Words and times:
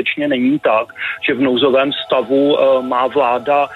skutečně 0.00 0.28
není 0.28 0.58
tak, 0.58 0.88
že 1.28 1.34
v 1.34 1.40
nouzovém 1.40 1.90
stavu 1.92 2.58
má 2.80 3.06
vláda 3.06 3.68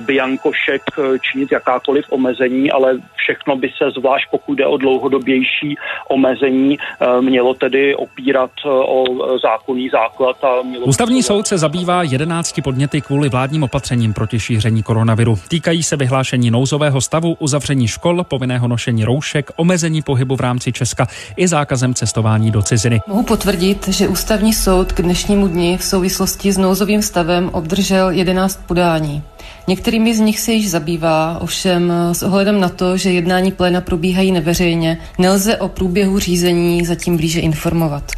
Biankošek 0.00 0.82
činit 1.20 1.52
jakákoliv 1.52 2.04
omezení, 2.10 2.70
ale 2.72 2.98
všechno 3.22 3.56
by 3.56 3.68
se, 3.68 3.90
zvlášť 4.00 4.26
pokud 4.30 4.54
jde 4.54 4.66
o 4.66 4.76
dlouhodobější 4.76 5.76
omezení, 6.08 6.78
mělo 7.20 7.54
tedy 7.54 7.94
opírat 7.96 8.50
o 8.64 9.04
zákonný 9.42 9.88
základ. 9.88 10.44
A 10.44 10.62
mělo 10.62 10.84
Ústavní 10.84 11.22
soud 11.22 11.46
se 11.46 11.58
zabývá 11.58 12.02
11 12.02 12.60
podněty 12.64 13.00
kvůli 13.00 13.28
vládním 13.28 13.62
opatřením 13.62 14.14
proti 14.14 14.40
šíření 14.40 14.82
koronaviru. 14.82 15.38
Týkají 15.48 15.82
se 15.82 15.96
vyhlášení 15.96 16.50
nouzového 16.50 17.00
stavu, 17.00 17.36
uzavření 17.38 17.88
škol, 17.88 18.24
povinného 18.24 18.68
nošení 18.68 19.04
roušek, 19.04 19.50
omezení 19.56 20.02
pohybu 20.02 20.36
v 20.36 20.40
rámci 20.40 20.72
Česka 20.72 21.06
i 21.36 21.48
zákazem 21.48 21.94
cestování 21.94 22.50
do 22.50 22.62
ciziny. 22.62 23.00
Mohu 23.06 23.22
potvrdit, 23.22 23.88
že 23.88 24.08
Ústavní 24.08 24.52
soud 24.52 24.92
k 24.92 25.02
dnešnímu 25.02 25.48
dni 25.48 25.78
v 25.78 25.84
souvislosti 25.84 26.52
s 26.52 26.58
nouzovým 26.58 27.02
stavem 27.02 27.48
obdržel 27.48 28.10
11 28.10 28.60
podání. 28.66 29.22
Některými 29.68 30.16
z 30.16 30.20
nich 30.20 30.40
se 30.40 30.52
již 30.52 30.70
zabývá, 30.70 31.38
ovšem 31.40 31.92
s 32.12 32.22
ohledem 32.22 32.60
na 32.60 32.68
to, 32.68 32.96
že 32.96 33.12
jednání 33.12 33.52
pléna 33.52 33.80
probíhají 33.80 34.32
neveřejně, 34.32 34.98
nelze 35.18 35.56
o 35.56 35.68
průběhu 35.68 36.18
řízení 36.18 36.84
zatím 36.84 37.16
blíže 37.16 37.40
informovat. 37.40 38.12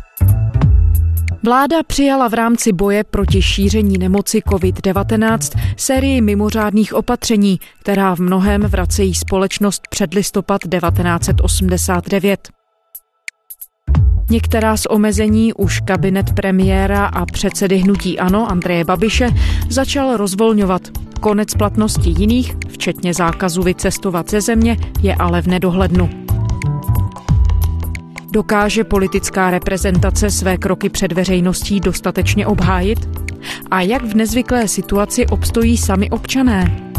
Vláda 1.44 1.82
přijala 1.82 2.28
v 2.28 2.34
rámci 2.34 2.72
boje 2.72 3.04
proti 3.04 3.42
šíření 3.42 3.98
nemoci 3.98 4.38
COVID-19 4.38 5.60
sérii 5.76 6.20
mimořádných 6.20 6.94
opatření, 6.94 7.58
která 7.80 8.14
v 8.14 8.18
mnohem 8.18 8.62
vracejí 8.62 9.14
společnost 9.14 9.82
před 9.90 10.14
listopad 10.14 10.60
1989. 10.60 12.48
Některá 14.30 14.76
z 14.76 14.86
omezení 14.86 15.52
už 15.52 15.80
kabinet 15.80 16.32
premiéra 16.32 17.06
a 17.06 17.26
předsedy 17.26 17.76
hnutí 17.76 18.18
ANO 18.18 18.50
Andreje 18.50 18.84
Babiše 18.84 19.28
začal 19.70 20.16
rozvolňovat. 20.16 20.82
Konec 21.24 21.54
platnosti 21.54 22.14
jiných, 22.18 22.56
včetně 22.68 23.14
zákazu 23.14 23.62
vycestovat 23.62 24.30
ze 24.30 24.40
země, 24.40 24.76
je 25.00 25.14
ale 25.14 25.42
v 25.42 25.46
nedohlednu. 25.46 26.10
Dokáže 28.30 28.84
politická 28.84 29.50
reprezentace 29.50 30.30
své 30.30 30.56
kroky 30.56 30.88
před 30.88 31.12
veřejností 31.12 31.80
dostatečně 31.80 32.46
obhájit? 32.46 33.08
A 33.70 33.80
jak 33.80 34.02
v 34.02 34.14
nezvyklé 34.14 34.68
situaci 34.68 35.26
obstojí 35.26 35.76
sami 35.76 36.10
občané? 36.10 36.92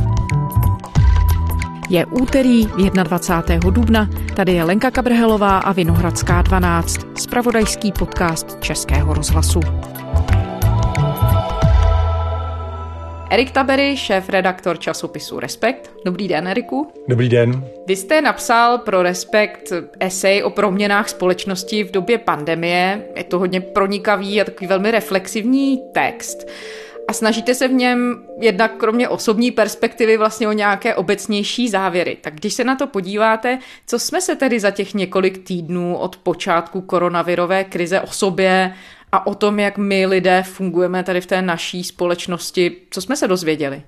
Je 1.89 2.06
úterý 2.06 2.67
21. 3.04 3.70
dubna, 3.72 4.10
tady 4.36 4.54
je 4.54 4.64
Lenka 4.64 4.92
Kabrhelová 4.92 5.58
a 5.58 5.72
Vinohradská 5.72 6.42
12, 6.42 6.98
spravodajský 7.17 7.92
podcast 7.92 8.58
Českého 8.60 9.14
rozhlasu. 9.14 9.60
Erik 13.30 13.52
Tabery, 13.52 13.98
šéf-redaktor 13.98 14.80
časopisu 14.80 15.40
Respekt. 15.40 15.92
Dobrý 16.06 16.28
den, 16.28 16.48
Eriku. 16.48 16.92
Dobrý 17.08 17.30
den. 17.30 17.67
Vy 17.88 17.95
jste 17.95 18.22
napsal 18.22 18.78
pro 18.78 19.04
Respekt 19.04 19.73
esej 20.00 20.44
o 20.44 20.50
proměnách 20.50 21.09
společnosti 21.09 21.84
v 21.84 21.92
době 21.92 22.17
pandemie. 22.17 23.06
Je 23.16 23.23
to 23.23 23.40
hodně 23.40 23.62
pronikavý 23.62 24.42
a 24.42 24.44
takový 24.44 24.67
velmi 24.67 24.92
reflexivní 24.92 25.82
text. 25.94 26.48
A 27.08 27.14
snažíte 27.14 27.56
se 27.56 27.67
v 27.67 27.73
něm 27.73 28.23
jednak 28.40 28.78
kromě 28.78 29.09
osobní 29.09 29.52
perspektivy 29.52 30.17
vlastně 30.17 30.48
o 30.48 30.52
nějaké 30.52 30.95
obecnější 30.95 31.70
závěry. 31.70 32.17
Tak 32.22 32.34
když 32.36 32.54
se 32.54 32.64
na 32.64 32.76
to 32.76 32.88
podíváte, 32.88 33.60
co 33.88 34.00
jsme 34.00 34.22
se 34.22 34.36
tedy 34.36 34.60
za 34.60 34.72
těch 34.72 34.94
několik 34.94 35.38
týdnů 35.48 35.98
od 35.98 36.17
počátku 36.17 36.82
koronavirové 36.82 37.64
krize 37.64 38.02
o 38.02 38.08
sobě 38.08 38.73
a 39.16 39.27
o 39.27 39.35
tom, 39.35 39.59
jak 39.59 39.77
my 39.77 40.05
lidé 40.05 40.44
fungujeme 40.44 41.03
tady 41.03 41.21
v 41.21 41.25
té 41.25 41.41
naší 41.41 41.83
společnosti. 41.83 42.77
Co 42.89 43.02
jsme 43.02 43.16
se 43.16 43.27
dozvěděli? 43.27 43.83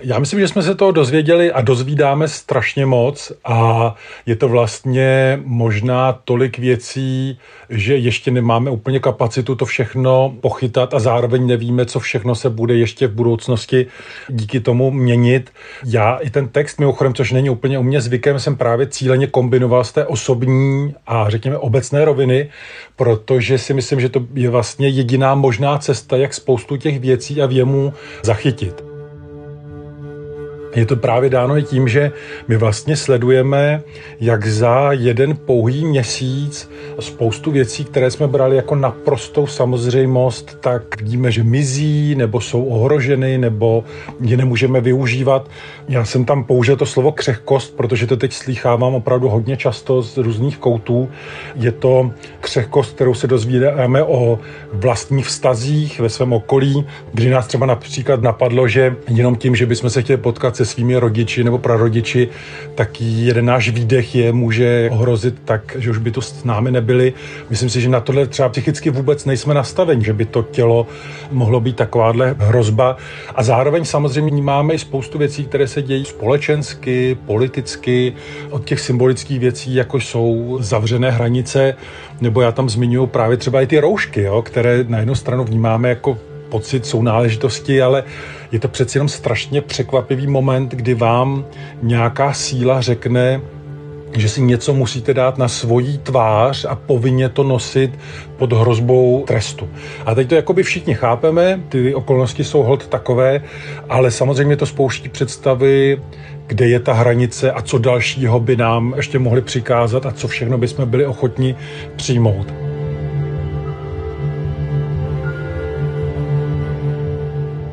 Já 0.00 0.18
myslím, 0.18 0.40
že 0.40 0.48
jsme 0.48 0.62
se 0.62 0.74
toho 0.74 0.92
dozvěděli 0.92 1.52
a 1.52 1.60
dozvídáme 1.60 2.28
strašně 2.28 2.86
moc 2.86 3.32
a 3.44 3.94
je 4.26 4.36
to 4.36 4.48
vlastně 4.48 5.40
možná 5.44 6.12
tolik 6.24 6.58
věcí, 6.58 7.38
že 7.70 7.96
ještě 7.96 8.30
nemáme 8.30 8.70
úplně 8.70 9.00
kapacitu 9.00 9.54
to 9.54 9.64
všechno 9.64 10.34
pochytat 10.40 10.94
a 10.94 10.98
zároveň 10.98 11.46
nevíme, 11.46 11.86
co 11.86 12.00
všechno 12.00 12.34
se 12.34 12.50
bude 12.50 12.74
ještě 12.74 13.06
v 13.06 13.12
budoucnosti 13.12 13.86
díky 14.28 14.60
tomu 14.60 14.90
měnit. 14.90 15.50
Já 15.84 16.16
i 16.16 16.30
ten 16.30 16.48
text 16.48 16.80
mimochodem, 16.80 17.14
což 17.14 17.32
není 17.32 17.50
úplně 17.50 17.78
u 17.78 17.82
mě 17.82 18.00
zvykem, 18.00 18.40
jsem 18.40 18.56
právě 18.56 18.86
cíleně 18.86 19.26
kombinoval 19.26 19.84
z 19.84 19.92
té 19.92 20.06
osobní 20.06 20.94
a 21.06 21.30
řekněme 21.30 21.58
obecné 21.58 22.04
roviny, 22.04 22.50
protože 22.96 23.58
si 23.58 23.74
myslím, 23.74 24.00
že 24.00 24.08
to 24.08 24.26
je 24.34 24.50
vlastně 24.50 24.88
jediná 24.88 25.34
možná 25.34 25.78
cesta, 25.78 26.16
jak 26.16 26.34
spoustu 26.34 26.76
těch 26.76 27.00
věcí 27.00 27.42
a 27.42 27.46
věmů 27.46 27.92
zachytit. 28.22 28.95
Je 30.76 30.86
to 30.86 30.96
právě 30.96 31.30
dáno 31.30 31.58
i 31.58 31.62
tím, 31.62 31.88
že 31.88 32.12
my 32.48 32.56
vlastně 32.56 32.96
sledujeme, 32.96 33.82
jak 34.20 34.46
za 34.46 34.92
jeden 34.92 35.36
pouhý 35.36 35.84
měsíc 35.84 36.70
spoustu 37.00 37.50
věcí, 37.50 37.84
které 37.84 38.10
jsme 38.10 38.26
brali 38.28 38.56
jako 38.56 38.74
naprostou 38.74 39.46
samozřejmost, 39.46 40.58
tak 40.60 41.02
vidíme, 41.02 41.30
že 41.30 41.42
mizí, 41.42 42.14
nebo 42.14 42.40
jsou 42.40 42.64
ohroženy, 42.64 43.38
nebo 43.38 43.84
je 44.20 44.36
nemůžeme 44.36 44.80
využívat. 44.80 45.50
Já 45.88 46.04
jsem 46.04 46.24
tam 46.24 46.44
použil 46.44 46.76
to 46.76 46.86
slovo 46.86 47.12
křehkost, 47.12 47.76
protože 47.76 48.06
to 48.06 48.16
teď 48.16 48.32
slýchávám 48.32 48.94
opravdu 48.94 49.28
hodně 49.28 49.56
často 49.56 50.02
z 50.02 50.16
různých 50.16 50.58
koutů. 50.58 51.08
Je 51.54 51.72
to 51.72 52.10
křehkost, 52.40 52.94
kterou 52.94 53.14
se 53.14 53.26
dozvídáme 53.26 54.02
o 54.02 54.38
vlastních 54.72 55.26
vztazích 55.26 56.00
ve 56.00 56.08
svém 56.08 56.32
okolí, 56.32 56.86
kdy 57.12 57.30
nás 57.30 57.46
třeba 57.46 57.66
například 57.66 58.22
napadlo, 58.22 58.68
že 58.68 58.96
jenom 59.08 59.36
tím, 59.36 59.56
že 59.56 59.66
bychom 59.66 59.90
se 59.90 60.02
chtěli 60.02 60.16
potkat 60.16 60.56
se 60.56 60.65
svými 60.66 60.96
rodiči 60.96 61.44
nebo 61.44 61.58
prarodiči, 61.58 62.28
tak 62.74 63.00
jeden 63.00 63.44
náš 63.44 63.68
výdech 63.68 64.14
je 64.14 64.32
může 64.32 64.88
ohrozit 64.92 65.34
tak, 65.44 65.76
že 65.78 65.90
už 65.90 65.98
by 65.98 66.10
to 66.10 66.20
s 66.20 66.44
námi 66.44 66.70
nebyli. 66.70 67.12
Myslím 67.50 67.70
si, 67.70 67.80
že 67.80 67.88
na 67.88 68.00
tohle 68.00 68.26
třeba 68.26 68.48
psychicky 68.48 68.90
vůbec 68.90 69.24
nejsme 69.24 69.54
nastaveni, 69.54 70.04
že 70.04 70.12
by 70.12 70.24
to 70.24 70.42
tělo 70.42 70.86
mohlo 71.30 71.60
být 71.60 71.76
takováhle 71.76 72.36
hrozba. 72.38 72.96
A 73.34 73.42
zároveň 73.42 73.84
samozřejmě 73.84 74.30
vnímáme 74.30 74.74
i 74.74 74.78
spoustu 74.78 75.18
věcí, 75.18 75.44
které 75.44 75.68
se 75.68 75.82
dějí 75.82 76.04
společensky, 76.04 77.18
politicky, 77.26 78.12
od 78.50 78.64
těch 78.64 78.80
symbolických 78.80 79.40
věcí, 79.40 79.74
jako 79.74 80.00
jsou 80.00 80.58
zavřené 80.60 81.10
hranice, 81.10 81.74
nebo 82.20 82.40
já 82.40 82.52
tam 82.52 82.68
zmiňuji 82.68 83.06
právě 83.06 83.36
třeba 83.36 83.62
i 83.62 83.66
ty 83.66 83.78
roušky, 83.78 84.22
jo, 84.22 84.42
které 84.42 84.84
na 84.88 84.98
jednu 84.98 85.14
stranu 85.14 85.44
vnímáme 85.44 85.88
jako 85.88 86.18
pocit 86.48 86.86
sounáležitosti, 86.86 87.82
ale 87.82 88.04
je 88.52 88.60
to 88.60 88.68
přeci 88.68 88.98
jenom 88.98 89.08
strašně 89.08 89.60
překvapivý 89.60 90.26
moment, 90.26 90.74
kdy 90.74 90.94
vám 90.94 91.44
nějaká 91.82 92.32
síla 92.32 92.80
řekne, 92.80 93.40
že 94.12 94.28
si 94.28 94.42
něco 94.42 94.74
musíte 94.74 95.14
dát 95.14 95.38
na 95.38 95.48
svoji 95.48 95.98
tvář 95.98 96.64
a 96.64 96.74
povinně 96.74 97.28
to 97.28 97.42
nosit 97.42 97.98
pod 98.36 98.52
hrozbou 98.52 99.24
trestu. 99.26 99.68
A 100.06 100.14
teď 100.14 100.28
to 100.28 100.34
jakoby 100.34 100.62
všichni 100.62 100.94
chápeme, 100.94 101.60
ty 101.68 101.94
okolnosti 101.94 102.44
jsou 102.44 102.62
hod 102.62 102.86
takové, 102.86 103.42
ale 103.88 104.10
samozřejmě 104.10 104.56
to 104.56 104.66
spouští 104.66 105.08
představy, 105.08 106.00
kde 106.46 106.68
je 106.68 106.80
ta 106.80 106.92
hranice 106.92 107.52
a 107.52 107.62
co 107.62 107.78
dalšího 107.78 108.40
by 108.40 108.56
nám 108.56 108.92
ještě 108.96 109.18
mohli 109.18 109.42
přikázat 109.42 110.06
a 110.06 110.10
co 110.10 110.28
všechno 110.28 110.58
bychom 110.58 110.90
byli 110.90 111.06
ochotni 111.06 111.56
přijmout. 111.96 112.65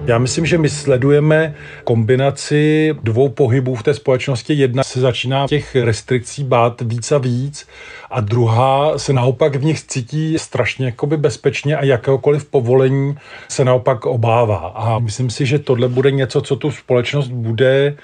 Já 0.06 0.18
myslím, 0.18 0.46
že 0.46 0.58
my 0.58 0.70
sledujeme 0.70 1.56
kombinaci 1.84 2.96
dvou 3.04 3.30
pohybů 3.30 3.76
v 3.76 3.84
té 3.84 3.94
společnosti. 3.94 4.54
Jedna 4.54 4.84
se 4.84 5.00
začíná 5.00 5.48
těch 5.48 5.76
restrikcí 5.76 6.44
bát 6.44 6.82
víc 6.82 7.12
a 7.12 7.18
víc 7.18 7.68
a 8.12 8.22
druhá 8.22 8.98
se 8.98 9.14
naopak 9.14 9.56
v 9.56 9.64
nich 9.64 9.82
cítí 9.82 10.40
strašně 10.40 10.86
jakoby 10.86 11.18
bezpečně 11.18 11.78
a 11.78 11.86
jakéhokoliv 11.86 12.46
povolení 12.46 13.16
se 13.50 13.66
naopak 13.66 14.06
obává. 14.06 14.58
A 14.76 15.00
myslím 15.00 15.30
si, 15.30 15.46
že 15.46 15.60
tohle 15.60 15.88
bude 15.88 16.12
něco, 16.12 16.42
co 16.42 16.56
tu 16.56 16.72
společnost 16.72 17.28
bude 17.28 17.96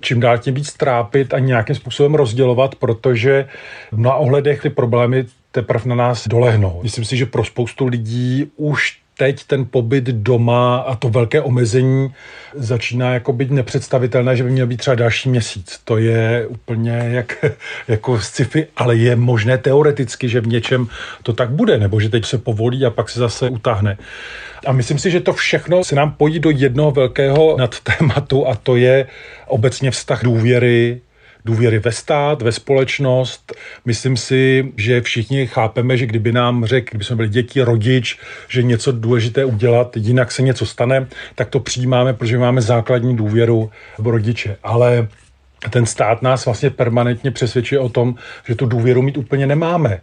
čím 0.00 0.20
dál 0.20 0.38
tím 0.38 0.54
víc 0.54 0.72
trápit 0.72 1.34
a 1.34 1.38
nějakým 1.38 1.76
způsobem 1.76 2.14
rozdělovat, 2.14 2.74
protože 2.74 3.48
mnoha 3.92 4.16
ohledech 4.16 4.62
ty 4.62 4.70
problémy 4.70 5.24
teprve 5.52 5.84
na 5.84 5.94
nás 5.94 6.28
dolehnou. 6.28 6.80
Myslím 6.82 7.04
si, 7.04 7.16
že 7.16 7.26
pro 7.26 7.44
spoustu 7.44 7.86
lidí 7.86 8.50
už 8.56 9.05
teď 9.18 9.44
ten 9.44 9.64
pobyt 9.64 10.04
doma 10.04 10.76
a 10.76 10.96
to 10.96 11.08
velké 11.08 11.42
omezení 11.42 12.14
začíná 12.54 13.12
jako 13.14 13.32
být 13.32 13.50
nepředstavitelné, 13.50 14.36
že 14.36 14.44
by 14.44 14.50
měl 14.50 14.66
být 14.66 14.76
třeba 14.76 14.94
další 14.94 15.28
měsíc. 15.28 15.80
To 15.84 15.96
je 15.96 16.46
úplně 16.48 16.90
jak, 16.90 17.44
jako 17.88 18.20
sci-fi, 18.20 18.66
ale 18.76 18.96
je 18.96 19.16
možné 19.16 19.58
teoreticky, 19.58 20.28
že 20.28 20.40
v 20.40 20.46
něčem 20.46 20.88
to 21.22 21.32
tak 21.32 21.50
bude, 21.50 21.78
nebo 21.78 22.00
že 22.00 22.08
teď 22.08 22.26
se 22.26 22.38
povolí 22.38 22.84
a 22.84 22.90
pak 22.90 23.08
se 23.08 23.20
zase 23.20 23.48
utáhne. 23.48 23.98
A 24.66 24.72
myslím 24.72 24.98
si, 24.98 25.10
že 25.10 25.20
to 25.20 25.32
všechno 25.32 25.84
se 25.84 25.94
nám 25.94 26.12
pojí 26.12 26.38
do 26.38 26.50
jednoho 26.50 26.90
velkého 26.90 27.56
nadtématu 27.58 28.48
a 28.48 28.54
to 28.54 28.76
je 28.76 29.06
obecně 29.46 29.90
vztah 29.90 30.24
důvěry 30.24 31.00
důvěry 31.46 31.78
ve 31.78 31.92
stát, 31.92 32.42
ve 32.42 32.52
společnost. 32.52 33.52
Myslím 33.84 34.16
si, 34.16 34.72
že 34.76 35.00
všichni 35.00 35.46
chápeme, 35.46 35.96
že 35.96 36.06
kdyby 36.06 36.32
nám 36.32 36.64
řekl, 36.64 36.88
kdyby 36.90 37.04
jsme 37.04 37.16
byli 37.16 37.28
děti, 37.28 37.62
rodič, 37.62 38.18
že 38.48 38.62
něco 38.62 38.92
důležité 38.92 39.44
udělat, 39.44 39.96
jinak 39.96 40.32
se 40.32 40.42
něco 40.42 40.66
stane, 40.66 41.06
tak 41.34 41.48
to 41.48 41.60
přijímáme, 41.60 42.14
protože 42.14 42.38
máme 42.38 42.60
základní 42.60 43.16
důvěru 43.16 43.70
v 43.98 44.06
rodiče. 44.06 44.56
Ale 44.62 45.08
ten 45.70 45.86
stát 45.86 46.22
nás 46.22 46.44
vlastně 46.44 46.70
permanentně 46.70 47.30
přesvědčuje 47.30 47.78
o 47.78 47.88
tom, 47.88 48.14
že 48.48 48.54
tu 48.54 48.66
důvěru 48.66 49.02
mít 49.02 49.16
úplně 49.16 49.46
nemáme 49.46 50.00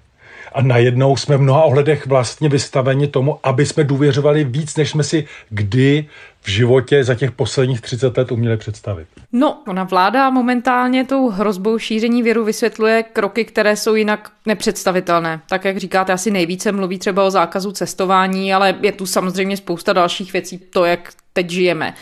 a 0.54 0.62
najednou 0.62 1.18
jsme 1.18 1.38
v 1.38 1.42
mnoha 1.42 1.64
ohledech 1.64 2.08
vlastně 2.08 2.50
vystaveni 2.50 3.08
tomu, 3.08 3.40
aby 3.44 3.66
jsme 3.66 3.84
důvěřovali 3.84 4.44
víc, 4.44 4.78
než 4.78 4.90
jsme 4.90 5.04
si 5.04 5.26
kdy 5.50 6.06
v 6.44 6.50
životě 6.50 7.04
za 7.04 7.16
těch 7.16 7.32
posledních 7.32 7.82
30 7.82 8.18
let 8.18 8.32
uměli 8.32 8.58
představit. 8.58 9.08
No, 9.32 9.62
ona 9.68 9.84
vláda 9.84 10.30
momentálně 10.30 11.06
tou 11.06 11.30
hrozbou 11.30 11.80
šíření 11.80 12.24
viru 12.24 12.46
vysvětluje 12.46 13.04
kroky, 13.04 13.46
které 13.46 13.76
jsou 13.76 13.96
jinak 13.96 14.32
nepředstavitelné. 14.46 15.42
Tak, 15.50 15.66
jak 15.66 15.78
říkáte, 15.78 16.14
asi 16.14 16.32
nejvíce 16.32 16.72
mluví 16.72 17.00
třeba 17.00 17.24
o 17.24 17.32
zákazu 17.32 17.72
cestování, 17.72 18.54
ale 18.54 18.76
je 18.82 18.92
tu 18.92 19.06
samozřejmě 19.06 19.58
spousta 19.58 19.94
dalších 19.94 20.34
věcí, 20.34 20.58
to, 20.58 20.86
jak 20.86 21.14
teď 21.34 21.50
žijeme. 21.50 21.94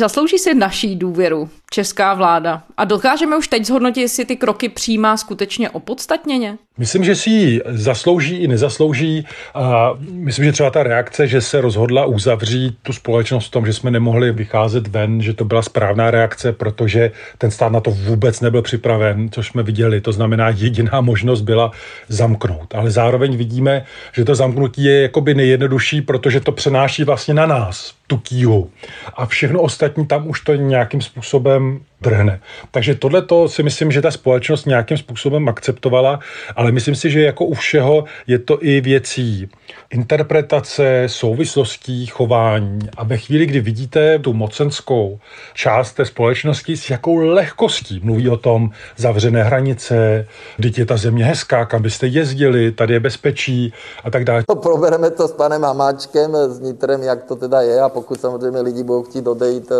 Zaslouží 0.00 0.38
si 0.38 0.54
naší 0.54 0.96
důvěru 0.96 1.50
česká 1.72 2.14
vláda? 2.14 2.62
A 2.76 2.84
dokážeme 2.84 3.36
už 3.36 3.48
teď 3.48 3.64
zhodnotit, 3.64 4.00
jestli 4.00 4.24
ty 4.24 4.36
kroky 4.36 4.68
přijímá 4.68 5.16
skutečně 5.16 5.70
opodstatněně? 5.70 6.58
Myslím, 6.78 7.04
že 7.04 7.14
si 7.14 7.30
ji 7.30 7.60
zaslouží 7.66 8.36
i 8.36 8.48
nezaslouží. 8.48 9.26
A 9.54 9.90
myslím, 10.10 10.44
že 10.44 10.52
třeba 10.52 10.70
ta 10.70 10.82
reakce, 10.82 11.26
že 11.26 11.40
se 11.40 11.60
rozhodla 11.60 12.04
uzavřít 12.04 12.78
tu 12.82 12.92
společnost 12.92 13.46
v 13.46 13.50
tom, 13.50 13.66
že 13.66 13.72
jsme 13.72 13.90
nemohli 13.90 14.32
vycházet 14.32 14.88
ven, 14.88 15.22
že 15.22 15.32
to 15.32 15.44
byla 15.44 15.62
správná 15.62 16.10
reakce, 16.10 16.52
protože 16.52 17.10
ten 17.38 17.50
stát 17.50 17.72
na 17.72 17.80
to 17.80 17.90
vůbec 17.90 18.40
nebyl 18.40 18.62
připraven, 18.62 19.28
což 19.30 19.48
jsme 19.48 19.62
viděli. 19.62 20.00
To 20.00 20.12
znamená, 20.12 20.48
jediná 20.48 21.00
možnost 21.00 21.40
byla 21.40 21.70
zamknout. 22.08 22.74
Ale 22.74 22.90
zároveň 22.90 23.36
vidíme, 23.36 23.84
že 24.12 24.24
to 24.24 24.34
zamknutí 24.34 24.84
je 24.84 25.02
jakoby 25.02 25.34
nejjednodušší, 25.34 26.02
protože 26.02 26.40
to 26.40 26.52
přenáší 26.52 27.04
vlastně 27.04 27.34
na 27.34 27.46
nás 27.46 27.94
tu 28.06 28.18
kíhu. 28.18 28.70
A 29.14 29.26
všechno 29.26 29.60
ostatní 29.60 30.06
tam 30.06 30.28
už 30.28 30.40
to 30.40 30.54
nějakým 30.54 31.00
způsobem 31.00 31.61
drhne. 32.02 32.40
Takže 32.70 32.94
tohle 32.94 33.22
to 33.22 33.48
si 33.48 33.62
myslím, 33.62 33.92
že 33.92 34.02
ta 34.02 34.10
společnost 34.10 34.66
nějakým 34.66 34.96
způsobem 34.96 35.48
akceptovala, 35.48 36.20
ale 36.56 36.72
myslím 36.72 36.94
si, 36.94 37.10
že 37.10 37.22
jako 37.22 37.44
u 37.44 37.54
všeho 37.54 38.04
je 38.26 38.38
to 38.38 38.64
i 38.64 38.80
věcí 38.80 39.48
interpretace, 39.90 41.04
souvislostí, 41.06 42.06
chování. 42.06 42.78
A 42.96 43.04
ve 43.04 43.16
chvíli, 43.16 43.46
kdy 43.46 43.60
vidíte 43.60 44.18
tu 44.18 44.32
mocenskou 44.32 45.18
část 45.54 45.92
té 45.92 46.04
společnosti, 46.04 46.76
s 46.76 46.90
jakou 46.90 47.16
lehkostí 47.16 48.00
mluví 48.04 48.28
o 48.28 48.36
tom 48.36 48.70
zavřené 48.96 49.42
hranice, 49.42 50.26
kdy 50.56 50.72
je 50.76 50.86
ta 50.86 50.96
země 50.96 51.24
hezká, 51.24 51.64
kam 51.64 51.82
byste 51.82 52.06
jezdili, 52.06 52.72
tady 52.72 52.94
je 52.94 53.00
bezpečí 53.00 53.72
a 54.04 54.10
tak 54.10 54.24
dále. 54.24 54.42
No, 54.48 54.56
probereme 54.56 55.10
to 55.10 55.28
s 55.28 55.32
panem 55.32 55.62
Hamáčkem, 55.62 56.36
s 56.36 56.60
Nitrem, 56.60 57.02
jak 57.02 57.24
to 57.24 57.36
teda 57.36 57.60
je 57.60 57.80
a 57.80 57.88
pokud 57.88 58.20
samozřejmě 58.20 58.60
lidi 58.60 58.82
budou 58.82 59.02
chtít 59.02 59.26
odejít 59.26 59.72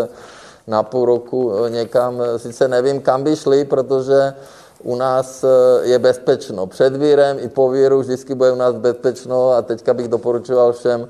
na 0.67 0.83
půl 0.83 1.05
roku 1.05 1.53
eh, 1.53 1.71
někam, 1.71 2.23
eh, 2.23 2.39
sice 2.39 2.69
nevím, 2.69 3.01
kam 3.01 3.23
by 3.23 3.37
šli, 3.37 3.65
protože 3.65 4.35
u 4.83 4.97
nás 4.97 5.45
eh, 5.45 5.49
je 5.83 5.99
bezpečno. 5.99 6.67
Před 6.67 6.97
vírem 6.97 7.37
i 7.41 7.49
po 7.49 7.71
víru 7.71 8.01
vždycky 8.01 8.35
bude 8.35 8.53
u 8.53 8.57
nás 8.57 8.75
bezpečno 8.75 9.51
a 9.51 9.63
teďka 9.63 9.95
bych 9.95 10.09
doporučoval 10.09 10.73
všem, 10.73 11.09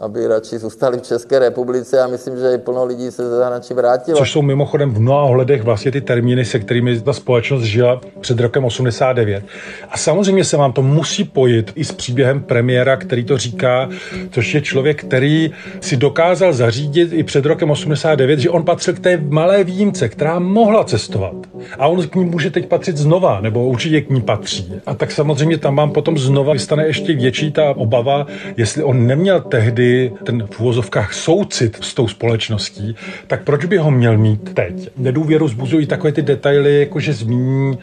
aby 0.00 0.26
radši 0.26 0.58
zůstali 0.58 0.98
v 0.98 1.02
České 1.02 1.38
republice 1.38 2.00
a 2.00 2.06
myslím, 2.06 2.36
že 2.36 2.54
i 2.54 2.58
plno 2.58 2.84
lidí 2.84 3.10
se 3.10 3.28
ze 3.28 3.36
zahraničí 3.36 3.74
vrátilo. 3.74 4.18
Což 4.18 4.32
jsou 4.32 4.42
mimochodem 4.42 4.94
v 4.94 5.00
mnoha 5.00 5.22
ohledech 5.22 5.62
vlastně 5.62 5.92
ty 5.92 6.00
termíny, 6.00 6.44
se 6.44 6.58
kterými 6.58 7.00
ta 7.00 7.12
společnost 7.12 7.62
žila 7.62 8.00
před 8.20 8.40
rokem 8.40 8.64
89. 8.64 9.44
A 9.88 9.98
samozřejmě 9.98 10.44
se 10.44 10.56
vám 10.56 10.72
to 10.72 10.82
musí 10.82 11.24
pojit 11.24 11.72
i 11.74 11.84
s 11.84 11.92
příběhem 11.92 12.42
premiéra, 12.42 12.96
který 12.96 13.24
to 13.24 13.38
říká, 13.38 13.88
což 14.30 14.54
je 14.54 14.60
člověk, 14.60 15.00
který 15.00 15.50
si 15.80 15.96
dokázal 15.96 16.52
zařídit 16.52 17.12
i 17.12 17.22
před 17.22 17.46
rokem 17.46 17.70
89, 17.70 18.40
že 18.40 18.50
on 18.50 18.64
patřil 18.64 18.94
k 18.94 19.00
té 19.00 19.16
malé 19.28 19.64
výjimce, 19.64 20.08
která 20.08 20.38
mohla 20.38 20.84
cestovat. 20.84 21.34
A 21.78 21.86
on 21.86 22.08
k 22.08 22.14
ní 22.14 22.24
může 22.24 22.50
teď 22.50 22.66
patřit 22.68 22.96
znova, 22.96 23.40
nebo 23.40 23.66
určitě 23.66 24.00
k 24.00 24.10
ní 24.10 24.20
patří. 24.20 24.72
A 24.86 24.94
tak 24.94 25.10
samozřejmě 25.12 25.58
tam 25.58 25.76
vám 25.76 25.90
potom 25.90 26.18
znova 26.18 26.52
vystane 26.52 26.86
ještě 26.86 27.14
větší 27.14 27.52
ta 27.52 27.76
obava, 27.76 28.26
jestli 28.56 28.82
on 28.82 29.06
neměl 29.06 29.40
tehdy 29.40 29.89
ten 30.24 30.46
v 30.50 30.60
úvozovkách 30.60 31.14
soucit 31.14 31.78
s 31.80 31.94
tou 31.94 32.08
společností, 32.08 32.96
tak 33.26 33.44
proč 33.44 33.64
by 33.64 33.76
ho 33.76 33.90
měl 33.90 34.18
mít 34.18 34.54
teď? 34.54 34.88
Nedůvěru 34.96 35.48
zbuzují 35.48 35.86
takové 35.86 36.12
ty 36.12 36.22
detaily, 36.22 36.80
jako 36.80 37.00
že 37.00 37.12
zmíní 37.12 37.78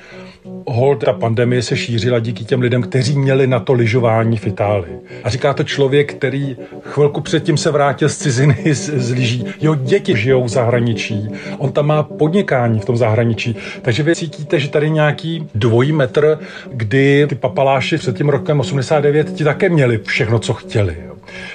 hold, 0.67 1.03
ta 1.03 1.13
pandemie 1.13 1.61
se 1.61 1.77
šířila 1.77 2.19
díky 2.19 2.45
těm 2.45 2.61
lidem, 2.61 2.81
kteří 2.81 3.19
měli 3.19 3.47
na 3.47 3.59
to 3.59 3.73
lyžování 3.73 4.37
v 4.37 4.47
Itálii. 4.47 4.97
A 5.23 5.29
říká 5.29 5.53
to 5.53 5.63
člověk, 5.63 6.13
který 6.13 6.57
chvilku 6.81 7.21
předtím 7.21 7.57
se 7.57 7.71
vrátil 7.71 8.09
z 8.09 8.17
ciziny 8.17 8.57
z, 8.75 8.89
z 8.89 9.11
lyží. 9.11 9.45
Jeho 9.61 9.75
děti 9.75 10.17
žijou 10.17 10.43
v 10.43 10.49
zahraničí. 10.49 11.29
On 11.57 11.71
tam 11.71 11.85
má 11.87 12.03
podnikání 12.03 12.79
v 12.79 12.85
tom 12.85 12.97
zahraničí. 12.97 13.55
Takže 13.81 14.03
vy 14.03 14.15
cítíte, 14.15 14.59
že 14.59 14.69
tady 14.69 14.89
nějaký 14.89 15.47
dvojí 15.55 15.91
metr, 15.91 16.39
kdy 16.71 17.25
ty 17.29 17.35
papaláši 17.35 17.97
před 17.97 18.17
tím 18.17 18.29
rokem 18.29 18.59
89 18.59 19.33
ti 19.33 19.43
také 19.43 19.69
měli 19.69 19.97
všechno, 19.97 20.39
co 20.39 20.53
chtěli. 20.53 21.06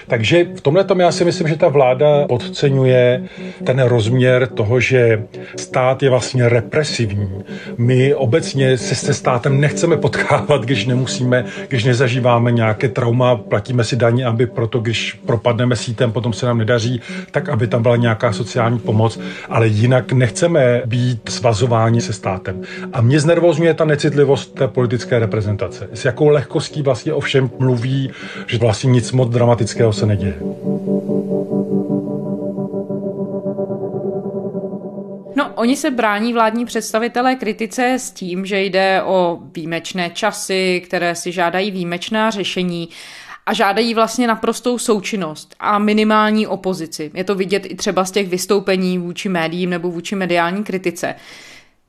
Takže 0.06 0.44
v 0.56 0.60
tomhle 0.60 0.84
tom 0.84 1.00
já 1.00 1.12
si 1.12 1.24
myslím, 1.24 1.48
že 1.48 1.56
ta 1.56 1.68
vláda 1.68 2.26
podceňuje 2.28 3.22
ten 3.64 3.82
rozměr 3.82 4.46
toho, 4.46 4.80
že 4.80 5.22
stát 5.56 6.02
je 6.02 6.10
vlastně 6.10 6.48
represivní. 6.48 7.44
My 7.78 8.14
obecně 8.14 8.78
se 8.78 8.94
se 8.94 9.14
státem 9.14 9.60
nechceme 9.60 9.96
potkávat, 9.96 10.62
když 10.62 10.86
nemusíme, 10.86 11.44
když 11.68 11.84
nezažíváme 11.84 12.52
nějaké 12.52 12.88
trauma, 12.88 13.36
platíme 13.36 13.84
si 13.84 13.96
daní, 13.96 14.24
aby 14.24 14.46
proto, 14.46 14.78
když 14.78 15.12
propadneme 15.26 15.76
sítem, 15.76 16.12
potom 16.12 16.32
se 16.32 16.46
nám 16.46 16.58
nedaří, 16.58 17.00
tak 17.30 17.48
aby 17.48 17.66
tam 17.66 17.82
byla 17.82 17.96
nějaká 17.96 18.32
sociální 18.32 18.78
pomoc, 18.78 19.20
ale 19.48 19.66
jinak 19.66 20.12
nechceme 20.12 20.82
být 20.86 21.28
svazováni 21.28 22.00
se 22.00 22.12
státem. 22.12 22.62
A 22.92 23.00
mě 23.00 23.20
znervozňuje 23.20 23.74
ta 23.74 23.84
necitlivost 23.84 24.54
té 24.54 24.68
politické 24.68 25.18
reprezentace. 25.18 25.88
S 25.94 26.04
jakou 26.04 26.28
lehkostí 26.28 26.82
vlastně 26.82 27.12
o 27.12 27.20
všem 27.20 27.50
mluví, 27.58 28.10
že 28.46 28.58
vlastně 28.58 28.90
nic 28.90 29.12
moc 29.12 29.28
dramatického 29.28 29.61
se 29.90 30.06
neděje. 30.06 30.34
No, 35.36 35.54
oni 35.54 35.76
se 35.76 35.90
brání 35.90 36.32
vládní 36.32 36.64
představitelé 36.64 37.34
kritice 37.34 37.94
s 37.98 38.10
tím, 38.10 38.46
že 38.46 38.60
jde 38.62 39.02
o 39.02 39.38
výjimečné 39.54 40.10
časy, 40.10 40.82
které 40.84 41.14
si 41.14 41.32
žádají 41.32 41.70
výjimečná 41.70 42.30
řešení 42.30 42.88
a 43.46 43.54
žádají 43.54 43.94
vlastně 43.94 44.26
naprostou 44.26 44.78
součinnost 44.78 45.54
a 45.60 45.78
minimální 45.78 46.46
opozici. 46.46 47.10
Je 47.14 47.24
to 47.24 47.34
vidět 47.34 47.66
i 47.66 47.74
třeba 47.74 48.04
z 48.04 48.10
těch 48.10 48.28
vystoupení 48.28 48.98
vůči 48.98 49.28
médiím 49.28 49.70
nebo 49.70 49.90
vůči 49.90 50.16
mediální 50.16 50.64
kritice. 50.64 51.14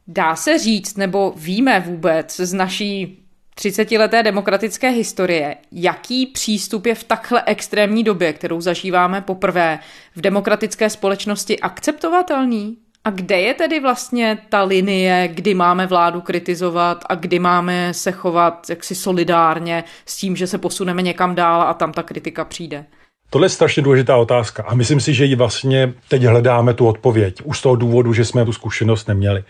Dá 0.08 0.36
se 0.36 0.58
říct, 0.58 0.98
nebo 0.98 1.34
víme 1.36 1.80
vůbec 1.80 2.40
z 2.40 2.54
naší 2.54 3.23
30-leté 3.58 4.24
demokratické 4.24 4.90
historie, 4.90 5.56
jaký 5.72 6.26
přístup 6.26 6.86
je 6.86 6.96
v 6.96 7.04
takhle 7.04 7.44
extrémní 7.46 8.04
době, 8.04 8.34
kterou 8.34 8.62
zažíváme 8.62 9.22
poprvé 9.22 9.80
v 10.16 10.22
demokratické 10.22 10.90
společnosti, 10.90 11.60
akceptovatelný? 11.60 12.78
A 13.06 13.10
kde 13.10 13.42
je 13.42 13.54
tedy 13.54 13.80
vlastně 13.80 14.38
ta 14.50 14.64
linie, 14.64 15.28
kdy 15.28 15.54
máme 15.54 15.88
vládu 15.88 16.22
kritizovat 16.22 17.06
a 17.10 17.16
kdy 17.16 17.40
máme 17.40 17.94
se 17.94 18.12
chovat 18.12 18.70
jaksi 18.70 18.96
solidárně 18.96 19.84
s 20.06 20.18
tím, 20.18 20.36
že 20.36 20.48
se 20.48 20.58
posuneme 20.58 21.02
někam 21.02 21.36
dál 21.36 21.62
a 21.62 21.74
tam 21.74 21.92
ta 21.92 22.04
kritika 22.04 22.46
přijde? 22.46 22.86
Tohle 23.30 23.46
je 23.46 23.50
strašně 23.50 23.84
důležitá 23.84 24.18
otázka 24.18 24.64
a 24.68 24.76
myslím 24.76 25.00
si, 25.00 25.14
že 25.14 25.26
ji 25.26 25.36
vlastně 25.36 25.94
teď 26.08 26.24
hledáme 26.24 26.74
tu 26.74 26.88
odpověď. 26.88 27.36
Už 27.44 27.60
z 27.60 27.62
toho 27.62 27.76
důvodu, 27.76 28.14
že 28.14 28.26
jsme 28.26 28.46
tu 28.46 28.54
zkušenost 28.54 29.08
neměli. 29.08 29.44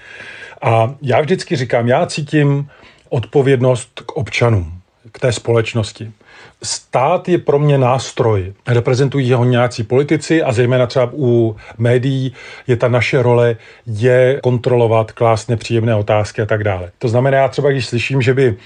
A 0.62 0.96
já 1.02 1.22
vždycky 1.22 1.56
říkám, 1.56 1.88
já 1.88 2.06
cítím 2.06 2.70
odpovědnost 3.14 4.02
k 4.06 4.12
občanům, 4.12 4.74
k 5.12 5.20
té 5.20 5.32
společnosti. 5.32 6.12
Stát 6.64 7.30
je 7.30 7.38
pro 7.38 7.60
mě 7.60 7.78
nástroj. 7.78 8.54
Reprezentují 8.68 9.34
ho 9.34 9.46
nějací 9.46 9.84
politici 9.84 10.44
a 10.44 10.52
zejména 10.52 10.88
třeba 10.88 11.10
u 11.14 11.56
médií 11.78 12.34
je 12.68 12.76
ta 12.76 12.88
naše 12.88 13.22
role 13.22 13.56
je 13.86 14.40
kontrolovat, 14.44 15.12
klást 15.12 15.50
nepříjemné 15.50 15.96
otázky 15.96 16.42
a 16.42 16.46
tak 16.46 16.64
dále. 16.64 16.92
To 17.00 17.08
znamená, 17.08 17.38
já 17.38 17.48
třeba 17.48 17.70
když 17.70 17.86
slyším, 17.86 18.22
že 18.22 18.34
by 18.34 18.58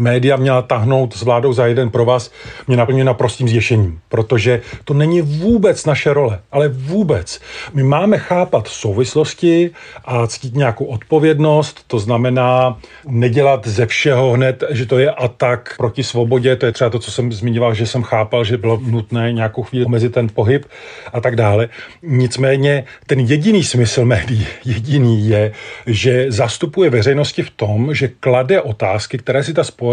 média 0.00 0.36
měla 0.36 0.62
tahnout 0.62 1.14
s 1.14 1.22
vládou 1.22 1.52
za 1.52 1.66
jeden 1.66 1.90
pro 1.90 2.04
vás, 2.04 2.30
mě 2.68 2.76
naplňuje 2.76 3.04
naprostým 3.04 3.48
zješením, 3.48 4.00
protože 4.08 4.60
to 4.84 4.94
není 4.94 5.22
vůbec 5.22 5.86
naše 5.86 6.12
role, 6.12 6.40
ale 6.52 6.68
vůbec. 6.68 7.40
My 7.74 7.82
máme 7.82 8.18
chápat 8.18 8.68
souvislosti 8.68 9.70
a 10.04 10.26
cítit 10.26 10.54
nějakou 10.54 10.84
odpovědnost, 10.84 11.84
to 11.86 11.98
znamená 11.98 12.78
nedělat 13.08 13.66
ze 13.66 13.86
všeho 13.86 14.32
hned, 14.32 14.64
že 14.70 14.86
to 14.86 14.98
je 14.98 15.10
atak 15.10 15.74
proti 15.76 16.02
svobodě, 16.02 16.56
to 16.56 16.66
je 16.66 16.72
třeba 16.72 16.90
to, 16.90 16.98
co 16.98 17.10
jsem 17.10 17.32
zmiňoval, 17.32 17.74
že 17.74 17.86
jsem 17.86 18.02
chápal, 18.02 18.44
že 18.44 18.56
bylo 18.56 18.80
nutné 18.82 19.32
nějakou 19.32 19.62
chvíli 19.62 19.84
omezit 19.84 20.12
ten 20.12 20.28
pohyb 20.34 20.64
a 21.12 21.20
tak 21.20 21.36
dále. 21.36 21.68
Nicméně 22.02 22.84
ten 23.06 23.20
jediný 23.20 23.64
smysl 23.64 24.04
médií, 24.04 24.46
jediný 24.64 25.28
je, 25.28 25.52
že 25.86 26.26
zastupuje 26.28 26.90
veřejnosti 26.90 27.42
v 27.42 27.50
tom, 27.50 27.94
že 27.94 28.08
klade 28.08 28.60
otázky, 28.60 29.18
které 29.18 29.44
si 29.44 29.54
ta 29.54 29.64
společnost 29.64 29.89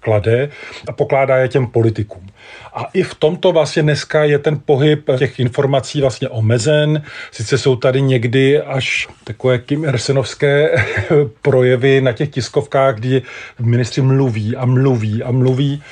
klade 0.00 0.50
a 0.88 0.92
pokládá 0.92 1.36
je 1.36 1.48
těm 1.48 1.66
politikům. 1.66 2.26
A 2.74 2.84
i 2.94 3.02
v 3.02 3.14
tomto 3.14 3.52
vlastně 3.52 3.82
dneska 3.82 4.24
je 4.24 4.38
ten 4.38 4.60
pohyb 4.64 5.10
těch 5.18 5.40
informací 5.40 6.00
vlastně 6.00 6.28
omezen. 6.28 7.02
Sice 7.30 7.58
jsou 7.58 7.76
tady 7.76 8.02
někdy 8.02 8.60
až 8.60 9.08
takové 9.24 9.58
Kim 9.58 9.84
Ersenovské 9.84 10.84
projevy 11.42 12.00
na 12.00 12.12
těch 12.12 12.28
tiskovkách, 12.28 12.94
kdy 12.94 13.22
ministři 13.60 14.00
mluví 14.00 14.56
a 14.56 14.66
mluví 14.66 15.22
a 15.22 15.30
mluví. 15.30 15.82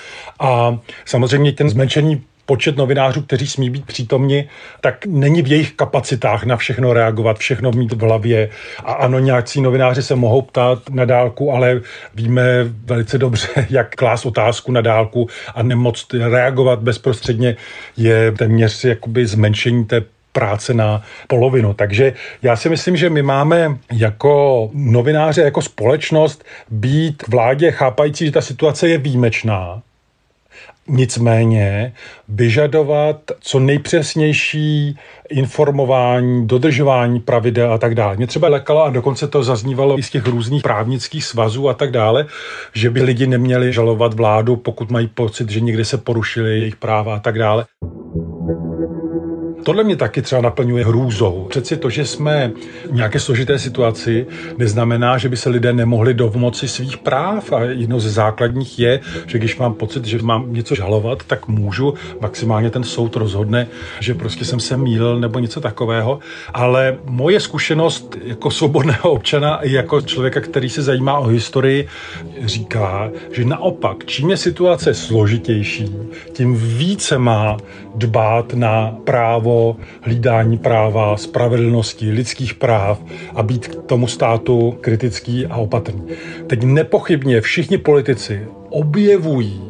A 0.41 0.79
samozřejmě 1.05 1.53
ten 1.53 1.71
zmenšený 1.71 2.23
počet 2.47 2.77
novinářů, 2.77 3.23
kteří 3.23 3.47
smí 3.47 3.71
být 3.71 3.87
přítomni, 3.87 4.49
tak 4.81 5.07
není 5.07 5.43
v 5.43 5.47
jejich 5.47 5.73
kapacitách 5.73 6.45
na 6.45 6.57
všechno 6.57 6.93
reagovat, 6.93 7.39
všechno 7.39 7.71
mít 7.73 7.93
v 7.93 8.01
hlavě. 8.01 8.49
A 8.85 8.93
ano, 8.93 9.19
nějací 9.19 9.61
novináři 9.61 10.03
se 10.03 10.15
mohou 10.15 10.43
ptát 10.43 10.91
na 10.91 11.05
dálku, 11.05 11.53
ale 11.53 11.81
víme 12.15 12.43
velice 12.85 13.19
dobře, 13.19 13.49
jak 13.71 13.95
klás 13.95 14.27
otázku 14.27 14.73
na 14.73 14.81
dálku 14.81 15.29
a 15.55 15.63
nemoc 15.63 16.07
reagovat 16.13 16.79
bezprostředně 16.79 17.57
je 17.97 18.33
téměř 18.33 18.85
jakoby 18.85 19.27
zmenšení 19.27 19.85
té 19.85 20.03
práce 20.33 20.75
na 20.75 21.03
polovinu. 21.27 21.75
Takže 21.75 22.13
já 22.43 22.57
si 22.57 22.69
myslím, 22.69 22.97
že 22.97 23.11
my 23.11 23.23
máme 23.23 23.79
jako 23.93 24.69
novináře, 24.73 25.43
jako 25.43 25.63
společnost 25.63 26.45
být 26.71 27.29
vládě 27.29 27.71
chápající, 27.71 28.27
že 28.27 28.33
ta 28.33 28.41
situace 28.41 28.89
je 28.89 28.99
výjimečná 28.99 29.83
Nicméně 30.89 31.93
vyžadovat 32.29 33.21
co 33.41 33.61
nejpřesnější 33.61 34.99
informování, 35.31 36.47
dodržování 36.47 37.21
pravidel 37.21 37.73
a 37.73 37.79
tak 37.79 37.95
dále. 37.95 38.17
Mě 38.17 38.27
třeba 38.27 38.49
lekalo 38.49 38.85
a 38.85 38.91
dokonce 38.91 39.29
to 39.29 39.43
zaznívalo 39.43 39.99
i 39.99 40.03
z 40.03 40.11
těch 40.11 40.27
různých 40.27 40.63
právnických 40.63 41.25
svazů 41.25 41.69
a 41.69 41.75
tak 41.75 41.91
dále, 41.91 42.27
že 42.75 42.91
by 42.91 43.03
lidi 43.03 43.27
neměli 43.27 43.73
žalovat 43.73 44.15
vládu, 44.15 44.57
pokud 44.57 44.91
mají 44.91 45.07
pocit, 45.07 45.51
že 45.51 45.61
někdy 45.61 45.85
se 45.85 45.99
porušili 45.99 46.59
jejich 46.59 46.77
práva 46.77 47.17
a 47.17 47.21
tak 47.21 47.39
dále. 47.39 47.65
Tohle 49.67 49.85
mě 49.85 49.97
taky 49.97 50.23
třeba 50.23 50.41
naplňuje 50.41 50.85
hrůzou. 50.85 51.47
Přeci 51.51 51.77
to, 51.77 51.91
že 51.91 52.07
jsme 52.07 52.53
v 52.91 52.95
nějaké 52.95 53.21
složité 53.21 53.59
situaci, 53.59 54.27
neznamená, 54.59 55.19
že 55.19 55.29
by 55.29 55.37
se 55.37 55.51
lidé 55.51 55.73
nemohli 55.73 56.15
dovmoci 56.15 56.69
svých 56.69 56.97
práv. 56.97 57.53
A 57.53 57.61
jedno 57.61 58.01
ze 58.01 58.11
základních 58.11 58.79
je, 58.79 59.01
že 59.27 59.39
když 59.39 59.57
mám 59.57 59.75
pocit, 59.75 60.05
že 60.05 60.19
mám 60.23 60.53
něco 60.53 60.75
žalovat, 60.75 61.25
tak 61.27 61.49
můžu, 61.49 61.95
maximálně 62.21 62.71
ten 62.71 62.85
soud 62.85 63.17
rozhodne, 63.17 63.67
že 64.01 64.15
prostě 64.15 64.45
jsem 64.45 64.61
se 64.61 64.77
mýlil 64.77 65.21
nebo 65.21 65.39
něco 65.39 65.61
takového. 65.61 66.19
Ale 66.55 66.99
moje 67.05 67.41
zkušenost 67.41 68.17
jako 68.25 68.51
svobodného 68.51 69.11
občana 69.11 69.57
i 69.57 69.73
jako 69.73 70.01
člověka, 70.01 70.41
který 70.41 70.69
se 70.69 70.83
zajímá 70.83 71.19
o 71.19 71.27
historii, 71.27 71.89
říká, 72.45 73.11
že 73.33 73.45
naopak, 73.45 74.05
čím 74.05 74.31
je 74.31 74.37
situace 74.37 74.95
složitější, 74.95 75.91
tím 76.33 76.57
více 76.57 77.19
má 77.19 77.57
dbát 77.97 78.55
na 78.55 78.97
právo 79.05 79.77
hlídání 80.01 80.59
práva, 80.59 81.17
spravedlnosti, 81.17 82.11
lidských 82.11 82.55
práv 82.55 83.03
a 83.35 83.43
být 83.43 83.69
k 83.69 83.83
tomu 83.83 84.07
státu 84.07 84.75
kritický 84.81 85.47
a 85.47 85.57
opatrný. 85.57 86.03
Teď 86.47 86.63
nepochybně 86.63 87.41
všichni 87.41 87.79
politici 87.79 88.47
objevují 88.71 89.61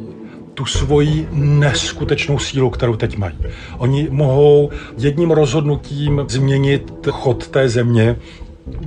tu 0.55 0.65
svoji 0.65 1.29
neskutečnou 1.33 2.39
sílu, 2.39 2.71
kterou 2.71 2.97
teď 2.97 3.17
mají. 3.17 3.39
Oni 3.79 4.09
mohou 4.11 4.71
jedním 4.99 5.31
rozhodnutím 5.31 6.25
změnit 6.29 6.93
chod 7.11 7.49
té 7.49 7.69
země, 7.69 8.17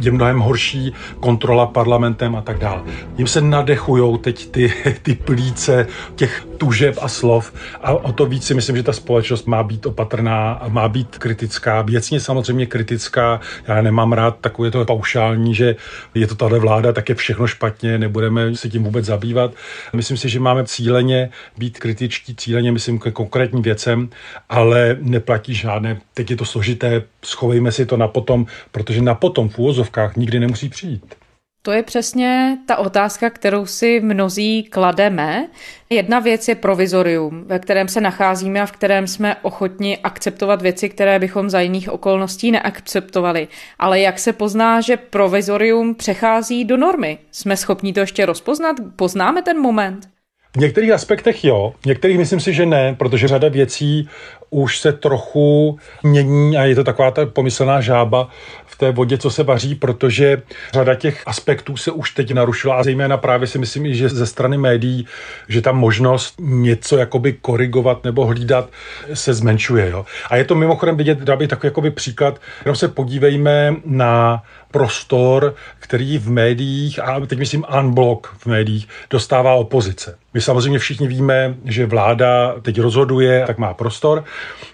je 0.01 0.11
mnohem 0.11 0.39
horší 0.39 0.93
kontrola 1.19 1.65
parlamentem 1.65 2.35
a 2.35 2.41
tak 2.41 2.59
dále. 2.59 2.81
Jim 3.17 3.27
se 3.27 3.41
nadechují 3.41 4.19
teď 4.19 4.51
ty, 4.51 4.73
ty 5.03 5.15
plíce 5.15 5.87
těch 6.15 6.45
tužeb 6.57 6.95
a 7.01 7.07
slov 7.07 7.53
a 7.81 7.91
o 7.91 8.11
to 8.11 8.25
víc 8.25 8.45
si 8.45 8.53
myslím, 8.53 8.75
že 8.75 8.83
ta 8.83 8.93
společnost 8.93 9.47
má 9.47 9.63
být 9.63 9.85
opatrná 9.85 10.51
a 10.51 10.67
má 10.67 10.89
být 10.89 11.17
kritická, 11.17 11.81
věcně 11.81 12.19
samozřejmě 12.19 12.65
kritická. 12.65 13.39
Já 13.67 13.81
nemám 13.81 14.13
rád 14.13 14.37
takové 14.41 14.71
to 14.71 14.85
paušální, 14.85 15.55
že 15.55 15.75
je 16.15 16.27
to 16.27 16.35
tahle 16.35 16.59
vláda, 16.59 16.93
tak 16.93 17.09
je 17.09 17.15
všechno 17.15 17.47
špatně, 17.47 17.97
nebudeme 17.97 18.55
se 18.55 18.69
tím 18.69 18.83
vůbec 18.83 19.05
zabývat. 19.05 19.51
Myslím 19.93 20.17
si, 20.17 20.29
že 20.29 20.39
máme 20.39 20.65
cíleně 20.65 21.29
být 21.57 21.79
kritičtí, 21.79 22.35
cíleně 22.35 22.71
myslím 22.71 22.99
ke 22.99 23.11
konkrétním 23.11 23.61
věcem, 23.61 24.09
ale 24.49 24.97
neplatí 24.99 25.53
žádné, 25.53 26.01
teď 26.13 26.31
je 26.31 26.37
to 26.37 26.45
složité, 26.45 27.03
schovejme 27.25 27.71
si 27.71 27.85
to 27.85 27.97
na 27.97 28.07
potom, 28.07 28.45
protože 28.71 29.01
na 29.01 29.15
potom 29.15 29.49
v 29.49 29.59
úvozovkách 29.69 30.15
nikdy 30.15 30.39
nemusí 30.39 30.69
přijít. 30.69 31.15
To 31.61 31.71
je 31.71 31.83
přesně 31.83 32.57
ta 32.67 32.77
otázka, 32.77 33.29
kterou 33.29 33.65
si 33.65 33.99
mnozí 33.99 34.63
klademe. 34.63 35.47
Jedna 35.89 36.19
věc 36.19 36.47
je 36.47 36.55
provizorium, 36.55 37.43
ve 37.47 37.59
kterém 37.59 37.87
se 37.87 38.01
nacházíme 38.01 38.61
a 38.61 38.65
v 38.65 38.71
kterém 38.71 39.07
jsme 39.07 39.35
ochotni 39.41 39.97
akceptovat 39.97 40.61
věci, 40.61 40.89
které 40.89 41.19
bychom 41.19 41.49
za 41.49 41.59
jiných 41.59 41.89
okolností 41.89 42.51
neakceptovali. 42.51 43.47
Ale 43.79 43.99
jak 43.99 44.19
se 44.19 44.33
pozná, 44.33 44.81
že 44.81 44.97
provizorium 44.97 45.95
přechází 45.95 46.65
do 46.65 46.77
normy? 46.77 47.17
Jsme 47.31 47.57
schopni 47.57 47.93
to 47.93 47.99
ještě 47.99 48.25
rozpoznat? 48.25 48.75
Poznáme 48.95 49.41
ten 49.41 49.59
moment? 49.59 50.09
V 50.57 50.59
některých 50.59 50.91
aspektech 50.91 51.43
jo, 51.43 51.73
v 51.81 51.85
některých 51.85 52.17
myslím 52.17 52.39
si, 52.39 52.53
že 52.53 52.65
ne, 52.65 52.95
protože 52.99 53.27
řada 53.27 53.49
věcí 53.49 54.09
už 54.49 54.79
se 54.79 54.93
trochu 54.93 55.79
mění 56.03 56.57
a 56.57 56.63
je 56.63 56.75
to 56.75 56.83
taková 56.83 57.11
ta 57.11 57.25
pomyslná 57.25 57.81
žába 57.81 58.27
v 58.65 58.77
té 58.77 58.91
vodě, 58.91 59.17
co 59.17 59.29
se 59.29 59.43
vaří, 59.43 59.75
protože 59.75 60.41
řada 60.73 60.95
těch 60.95 61.23
aspektů 61.25 61.77
se 61.77 61.91
už 61.91 62.11
teď 62.11 62.33
narušila 62.33 62.75
a 62.75 62.83
zejména 62.83 63.17
právě 63.17 63.47
si 63.47 63.57
myslím, 63.57 63.93
že 63.93 64.09
ze 64.09 64.25
strany 64.25 64.57
médií, 64.57 65.07
že 65.47 65.61
ta 65.61 65.71
možnost 65.71 66.35
něco 66.39 66.97
jakoby 66.97 67.33
korigovat 67.33 68.03
nebo 68.03 68.25
hlídat 68.25 68.69
se 69.13 69.33
zmenšuje. 69.33 69.89
Jo. 69.89 70.05
A 70.29 70.35
je 70.35 70.43
to 70.43 70.55
mimochodem 70.55 70.97
vidět, 70.97 71.19
dá 71.19 71.35
bych 71.35 71.47
takový 71.47 71.67
jakoby 71.67 71.91
příklad, 71.91 72.41
jenom 72.65 72.75
se 72.75 72.87
podívejme 72.87 73.75
na 73.85 74.43
prostor, 74.71 75.55
který 75.79 76.17
v 76.17 76.29
médiích, 76.29 76.99
a 76.99 77.19
teď 77.19 77.39
myslím 77.39 77.65
unblock 77.79 78.27
v 78.37 78.45
médiích, 78.45 78.87
dostává 79.09 79.53
opozice. 79.53 80.17
My 80.33 80.41
samozřejmě 80.41 80.79
všichni 80.79 81.07
víme, 81.07 81.55
že 81.65 81.85
vláda 81.85 82.55
teď 82.61 82.81
rozhoduje, 82.81 83.43
tak 83.47 83.57
má 83.57 83.73
prostor. 83.73 84.23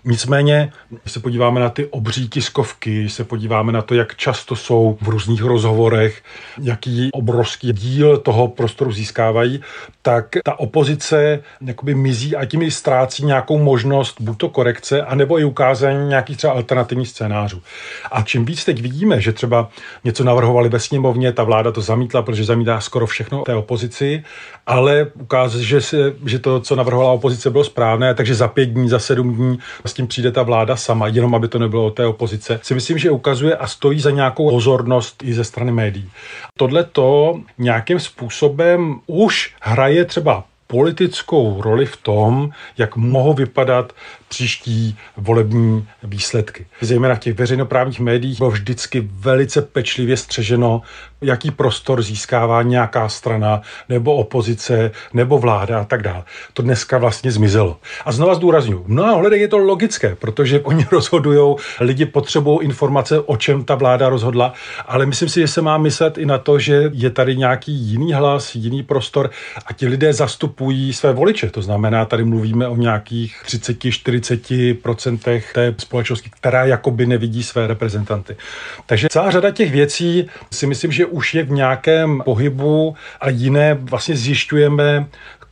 Nicméně, 0.05 0.71
když 0.89 1.13
se 1.13 1.19
podíváme 1.19 1.59
na 1.59 1.69
ty 1.69 1.85
obří 1.85 2.29
tiskovky, 2.29 2.99
když 2.99 3.13
se 3.13 3.23
podíváme 3.23 3.71
na 3.71 3.81
to, 3.81 3.95
jak 3.95 4.15
často 4.15 4.55
jsou 4.55 4.97
v 5.01 5.07
různých 5.09 5.43
rozhovorech, 5.43 6.23
jaký 6.61 7.09
obrovský 7.13 7.73
díl 7.73 8.17
toho 8.17 8.47
prostoru 8.47 8.91
získávají, 8.91 9.61
tak 10.01 10.25
ta 10.43 10.59
opozice 10.59 11.39
jakoby 11.65 11.95
mizí 11.95 12.35
a 12.35 12.45
tím 12.45 12.61
i 12.61 12.71
ztrácí 12.71 13.25
nějakou 13.25 13.57
možnost 13.57 14.21
buď 14.21 14.37
to 14.37 14.49
korekce, 14.49 15.01
anebo 15.01 15.39
i 15.39 15.43
ukázání 15.43 16.07
nějakých 16.09 16.37
třeba 16.37 16.53
alternativních 16.53 17.07
scénářů. 17.07 17.61
A 18.11 18.21
čím 18.21 18.45
víc 18.45 18.65
teď 18.65 18.81
vidíme, 18.81 19.21
že 19.21 19.33
třeba 19.33 19.69
něco 20.03 20.23
navrhovali 20.23 20.69
ve 20.69 20.79
sněmovně, 20.79 21.31
ta 21.31 21.43
vláda 21.43 21.71
to 21.71 21.81
zamítla, 21.81 22.21
protože 22.21 22.43
zamítá 22.43 22.79
skoro 22.79 23.07
všechno 23.07 23.43
té 23.43 23.55
opozici, 23.55 24.23
ale 24.67 25.07
ukázat, 25.13 25.61
že, 25.61 25.81
se, 25.81 25.97
že 26.25 26.39
to, 26.39 26.59
co 26.59 26.75
navrhovala 26.75 27.11
opozice, 27.11 27.49
bylo 27.49 27.63
správné, 27.63 28.13
takže 28.13 28.35
za 28.35 28.47
pět 28.47 28.65
dní, 28.65 28.89
za 28.89 28.99
sedm 28.99 29.35
dní 29.35 29.54
s 29.85 29.93
tím 29.93 30.07
přijde 30.07 30.31
ta 30.31 30.43
vláda 30.43 30.75
sama, 30.75 31.07
jenom 31.07 31.35
aby 31.35 31.47
to 31.47 31.59
nebylo 31.59 31.85
o 31.85 31.91
té 31.91 32.05
opozice, 32.05 32.59
si 32.63 32.73
myslím, 32.73 32.97
že 32.97 33.11
ukazuje 33.11 33.55
a 33.55 33.67
stojí 33.67 33.99
za 33.99 34.11
nějakou 34.11 34.49
pozornost 34.49 35.23
i 35.23 35.33
ze 35.33 35.43
strany 35.43 35.71
médií. 35.71 36.09
Tohle 36.57 36.83
to 36.83 37.39
nějakým 37.57 37.99
způsobem 37.99 38.99
už 39.07 39.55
hraje 39.61 40.05
třeba 40.05 40.43
politickou 40.67 41.61
roli 41.61 41.85
v 41.85 41.97
tom, 41.97 42.49
jak 42.77 42.95
mohou 42.95 43.33
vypadat 43.33 43.93
příští 44.35 44.97
volební 45.17 45.87
výsledky. 46.03 46.65
Zejména 46.81 47.15
v 47.15 47.19
těch 47.19 47.37
veřejnoprávních 47.37 47.99
médiích 47.99 48.37
bylo 48.37 48.51
vždycky 48.51 49.09
velice 49.11 49.61
pečlivě 49.61 50.17
střeženo, 50.17 50.81
jaký 51.21 51.51
prostor 51.51 52.01
získává 52.01 52.61
nějaká 52.61 53.09
strana, 53.09 53.61
nebo 53.89 54.15
opozice, 54.15 54.91
nebo 55.13 55.39
vláda 55.39 55.81
a 55.81 55.83
tak 55.83 56.01
dále. 56.01 56.23
To 56.53 56.61
dneska 56.61 56.97
vlastně 56.97 57.31
zmizelo. 57.31 57.79
A 58.05 58.11
znova 58.11 58.35
zdůraznuju, 58.35 58.83
v 58.83 58.87
mnoha 58.87 59.13
ohledech 59.15 59.41
je 59.41 59.47
to 59.47 59.57
logické, 59.57 60.15
protože 60.15 60.59
oni 60.59 60.85
rozhodují, 60.91 61.55
lidi 61.79 62.05
potřebují 62.05 62.59
informace, 62.61 63.19
o 63.19 63.37
čem 63.37 63.63
ta 63.63 63.75
vláda 63.75 64.09
rozhodla, 64.09 64.53
ale 64.85 65.05
myslím 65.05 65.29
si, 65.29 65.39
že 65.39 65.47
se 65.47 65.61
má 65.61 65.77
myslet 65.77 66.17
i 66.17 66.25
na 66.25 66.37
to, 66.37 66.59
že 66.59 66.91
je 66.93 67.09
tady 67.09 67.37
nějaký 67.37 67.71
jiný 67.71 68.13
hlas, 68.13 68.55
jiný 68.55 68.83
prostor 68.83 69.29
a 69.65 69.73
ti 69.73 69.87
lidé 69.87 70.13
zastupují 70.13 70.93
své 70.93 71.13
voliče. 71.13 71.49
To 71.49 71.61
znamená, 71.61 72.05
tady 72.05 72.23
mluvíme 72.23 72.67
o 72.67 72.75
nějakých 72.75 73.41
30, 73.45 73.79
40% 73.79 74.24
té 75.53 75.75
společnosti, 75.77 76.29
která 76.29 76.65
jakoby 76.65 77.05
nevidí 77.05 77.43
své 77.43 77.67
reprezentanty. 77.67 78.35
Takže 78.85 79.07
celá 79.11 79.31
řada 79.31 79.51
těch 79.51 79.71
věcí 79.71 80.27
si 80.51 80.67
myslím, 80.67 80.91
že 80.91 81.05
už 81.05 81.33
je 81.33 81.43
v 81.43 81.51
nějakém 81.51 82.21
pohybu 82.25 82.95
a 83.21 83.29
jiné 83.29 83.73
vlastně 83.73 84.15
zjišťujeme 84.15 85.05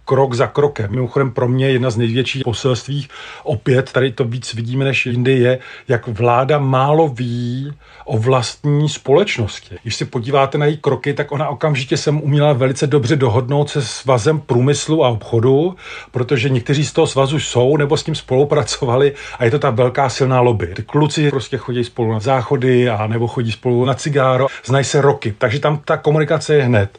krok 0.06 0.34
za 0.34 0.48
krokem. 0.48 0.92
Mimochodem 0.92 1.32
pro 1.32 1.48
mě 1.48 1.70
jedna 1.70 1.90
z 1.90 1.98
největších 1.98 2.44
poselství, 2.44 3.08
opět 3.44 3.92
tady 3.92 4.12
to 4.12 4.24
víc 4.24 4.54
vidíme 4.54 4.86
než 4.86 5.06
jindy, 5.06 5.40
je, 5.40 5.60
jak 5.88 6.08
vláda 6.08 6.60
málo 6.60 7.08
ví 7.08 7.74
o 8.06 8.18
vlastní 8.18 8.90
společnosti. 8.90 9.76
Když 9.84 9.96
si 9.96 10.06
podíváte 10.06 10.58
na 10.58 10.66
její 10.66 10.78
kroky, 10.78 11.14
tak 11.14 11.32
ona 11.32 11.50
okamžitě 11.50 11.98
jsem 11.98 12.22
uměla 12.22 12.54
velice 12.54 12.88
dobře 12.88 13.16
dohodnout 13.16 13.70
se 13.70 13.82
svazem 13.82 14.40
průmyslu 14.40 15.06
a 15.06 15.10
obchodu, 15.10 15.76
protože 16.12 16.50
někteří 16.50 16.86
z 16.86 16.94
toho 16.94 17.08
svazu 17.08 17.40
jsou 17.40 17.78
nebo 17.78 17.98
s 17.98 18.04
tím 18.04 18.16
spolupracovali 18.16 19.14
a 19.40 19.46
je 19.46 19.52
to 19.52 19.60
ta 19.60 19.70
velká 19.70 20.10
silná 20.10 20.42
lobby. 20.42 20.68
Ty 20.68 20.84
kluci 20.84 21.30
prostě 21.30 21.58
chodí 21.58 21.84
spolu 21.84 22.14
na 22.14 22.20
záchody 22.20 22.90
a 22.90 23.08
nebo 23.08 23.28
chodí 23.28 23.52
spolu 23.52 23.86
na 23.86 23.94
cigáro, 23.94 24.48
znají 24.66 24.86
se 24.86 25.02
roky, 25.02 25.36
takže 25.38 25.60
tam 25.60 25.82
ta 25.86 25.98
komunikace 25.98 26.56
je 26.56 26.64
hned. 26.64 26.98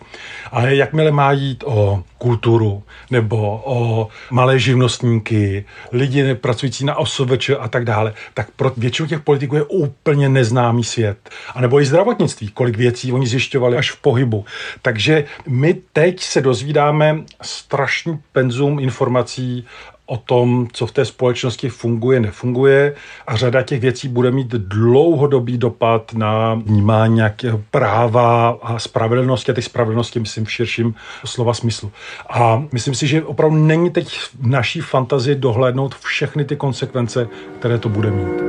Ale 0.52 0.74
jakmile 0.74 1.10
má 1.10 1.32
jít 1.32 1.64
o 1.66 2.02
kulturu 2.18 2.82
nebo 3.10 3.62
o 3.64 4.08
malé 4.30 4.58
živnostníky, 4.58 5.64
lidi 5.92 6.34
pracující 6.34 6.84
na 6.84 6.96
OSVČ 6.96 7.50
a 7.58 7.68
tak 7.68 7.84
dále, 7.84 8.14
tak 8.34 8.50
pro 8.50 8.72
většinu 8.76 9.08
těch 9.08 9.20
politiků 9.20 9.56
je 9.56 9.62
úplně 9.62 10.28
neznámý 10.28 10.84
svět. 10.84 11.30
A 11.54 11.60
nebo 11.60 11.80
i 11.80 11.84
zdravotnictví, 11.84 12.48
kolik 12.48 12.76
věcí 12.76 13.12
oni 13.12 13.26
zjišťovali 13.26 13.76
až 13.76 13.90
v 13.90 13.96
pohybu. 13.96 14.44
Takže 14.82 15.24
my 15.46 15.74
teď 15.92 16.20
se 16.20 16.40
dozvídáme 16.40 17.22
strašný 17.42 18.18
penzum 18.32 18.78
informací 18.78 19.66
o 20.06 20.16
tom, 20.16 20.68
co 20.72 20.86
v 20.86 20.92
té 20.92 21.04
společnosti 21.04 21.68
funguje, 21.68 22.20
nefunguje 22.20 22.94
a 23.26 23.36
řada 23.36 23.62
těch 23.62 23.80
věcí 23.80 24.08
bude 24.08 24.30
mít 24.30 24.48
dlouhodobý 24.48 25.58
dopad 25.58 26.12
na 26.14 26.54
vnímání 26.54 27.14
nějakého 27.14 27.60
práva 27.70 28.58
a 28.62 28.78
spravedlnosti 28.78 29.52
a 29.52 29.54
ty 29.54 29.62
spravedlnosti 29.62 30.20
myslím 30.20 30.44
v 30.44 30.52
širším 30.52 30.94
slova 31.24 31.54
smyslu. 31.54 31.92
A 32.28 32.64
myslím 32.72 32.94
si, 32.94 33.06
že 33.06 33.22
opravdu 33.22 33.56
není 33.56 33.90
teď 33.90 34.18
v 34.18 34.46
naší 34.46 34.80
fantazii 34.80 35.34
dohlédnout 35.36 35.94
všechny 35.94 36.44
ty 36.44 36.56
konsekvence, 36.56 37.28
které 37.58 37.78
to 37.78 37.88
bude 37.88 38.10
mít. 38.10 38.42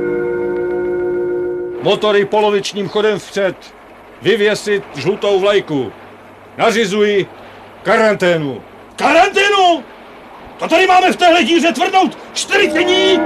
Motory 1.82 2.24
polovičním 2.24 2.88
chodem 2.88 3.18
vpřed. 3.18 3.56
Vyvěsit 4.22 4.84
žlutou 4.96 5.40
vlajku. 5.40 5.92
Nařizuji 6.58 7.26
karanténu. 7.82 8.60
Karanténu! 8.96 9.45
To 10.58 10.68
tady 10.68 10.86
máme 10.86 11.12
v 11.12 11.16
téhle 11.16 11.44
díře 11.44 11.72
tvrdnout 11.72 12.18
čtyři 12.32 12.68
dní! 12.68 13.18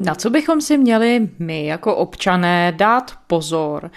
Na 0.00 0.14
co 0.14 0.30
bychom 0.30 0.60
si 0.60 0.78
měli 0.78 1.28
my 1.38 1.66
jako 1.66 1.96
občané 1.96 2.72
dát 2.76 3.12
pozor, 3.26 3.90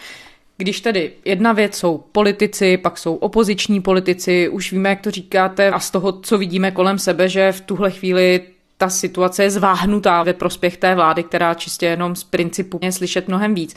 když 0.58 0.82
tedy 0.82 1.12
jedna 1.25 1.53
věc 1.53 1.75
jsou 1.75 1.98
politici, 1.98 2.77
pak 2.77 2.98
jsou 2.98 3.15
opoziční 3.15 3.82
politici, 3.82 4.50
už 4.50 4.72
víme, 4.72 4.89
jak 4.89 5.01
to 5.01 5.12
říkáte, 5.12 5.70
a 5.70 5.79
z 5.79 5.91
toho, 5.91 6.12
co 6.12 6.38
vidíme 6.38 6.72
kolem 6.72 7.00
sebe, 7.00 7.29
že 7.29 7.51
v 7.51 7.62
tuhle 7.62 7.91
chvíli 7.91 8.41
ta 8.77 8.89
situace 8.89 9.44
je 9.44 9.51
zváhnutá 9.51 10.24
ve 10.24 10.34
prospěch 10.34 10.77
té 10.77 10.96
vlády, 10.96 11.24
která 11.24 11.53
čistě 11.53 11.86
jenom 11.86 12.15
z 12.15 12.24
principu 12.24 12.79
je 12.82 12.91
slyšet 12.91 13.27
mnohem 13.27 13.55
víc 13.55 13.75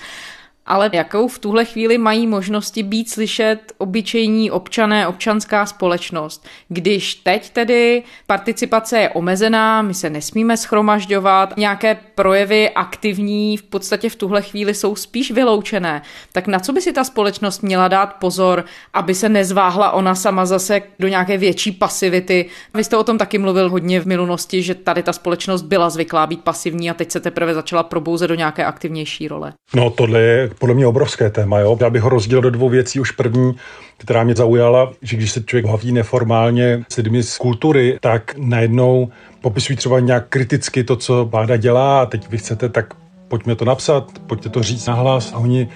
ale 0.69 0.91
jakou 0.93 1.29
v 1.29 1.39
tuhle 1.39 1.65
chvíli 1.65 1.99
mají 1.99 2.27
možnosti 2.27 2.83
být 2.83 3.11
slyšet 3.11 3.59
obyčejní 3.79 4.51
občané, 4.51 5.07
občanská 5.07 5.67
společnost. 5.67 6.47
Když 6.69 7.15
teď 7.15 7.51
tedy 7.51 8.03
participace 8.27 8.99
je 8.99 9.09
omezená, 9.09 9.83
my 9.83 9.95
se 9.95 10.11
nesmíme 10.11 10.57
schromažďovat, 10.57 11.57
nějaké 11.57 11.99
projevy 12.15 12.71
aktivní 12.71 13.57
v 13.57 13.63
podstatě 13.63 14.11
v 14.11 14.17
tuhle 14.17 14.43
chvíli 14.43 14.75
jsou 14.75 14.97
spíš 14.97 15.31
vyloučené, 15.31 16.03
tak 16.33 16.47
na 16.47 16.59
co 16.59 16.73
by 16.73 16.81
si 16.81 16.93
ta 16.93 17.05
společnost 17.05 17.63
měla 17.63 17.89
dát 17.89 18.15
pozor, 18.15 18.65
aby 18.95 19.15
se 19.15 19.29
nezváhla 19.29 19.91
ona 19.91 20.15
sama 20.15 20.47
zase 20.47 20.83
do 20.99 21.09
nějaké 21.09 21.39
větší 21.39 21.73
pasivity? 21.73 22.47
Vy 22.75 22.85
jste 22.85 22.97
o 22.97 23.05
tom 23.05 23.19
taky 23.19 23.39
mluvil 23.39 23.71
hodně 23.71 24.01
v 24.01 24.07
minulosti, 24.07 24.63
že 24.63 24.75
tady 24.75 25.03
ta 25.03 25.13
společnost 25.13 25.63
byla 25.63 25.91
zvyklá 25.91 26.27
být 26.27 26.45
pasivní 26.45 26.91
a 26.91 26.95
teď 26.95 27.11
se 27.11 27.21
teprve 27.21 27.55
začala 27.55 27.83
probouzet 27.83 28.29
do 28.29 28.35
nějaké 28.35 28.65
aktivnější 28.65 29.29
role. 29.29 29.53
No 29.75 29.91
tohle 29.91 30.21
je 30.21 30.51
podle 30.59 30.75
mě 30.75 30.87
obrovské 30.87 31.31
téma. 31.31 31.59
Jo? 31.59 31.79
Já 31.81 31.91
bych 31.91 32.03
ho 32.03 32.09
rozdělil 32.09 32.43
do 32.43 32.51
dvou 32.51 32.69
věcí. 32.69 33.01
Už 33.01 33.11
první, 33.11 33.55
která 33.97 34.25
mě 34.25 34.35
zaujala, 34.35 34.93
že 35.03 35.17
když 35.17 35.33
se 35.33 35.43
člověk 35.43 35.67
baví 35.67 35.93
neformálně 35.93 36.85
s 36.89 36.97
lidmi 36.97 37.23
z 37.23 37.39
kultury, 37.39 37.99
tak 38.01 38.35
najednou 38.39 39.09
popisují 39.41 39.77
třeba 39.77 40.01
nějak 40.01 40.29
kriticky 40.29 40.85
to, 40.85 40.97
co 40.97 41.25
vláda 41.25 41.57
dělá 41.57 42.03
a 42.03 42.07
teď 42.07 42.31
vy 42.31 42.39
chcete, 42.39 42.69
tak 42.69 42.95
pojďme 43.29 43.55
to 43.55 43.65
napsat, 43.65 44.05
pojďte 44.27 44.49
to 44.49 44.63
říct 44.63 44.87
nahlas 44.87 45.33
a 45.33 45.39
oni, 45.39 45.69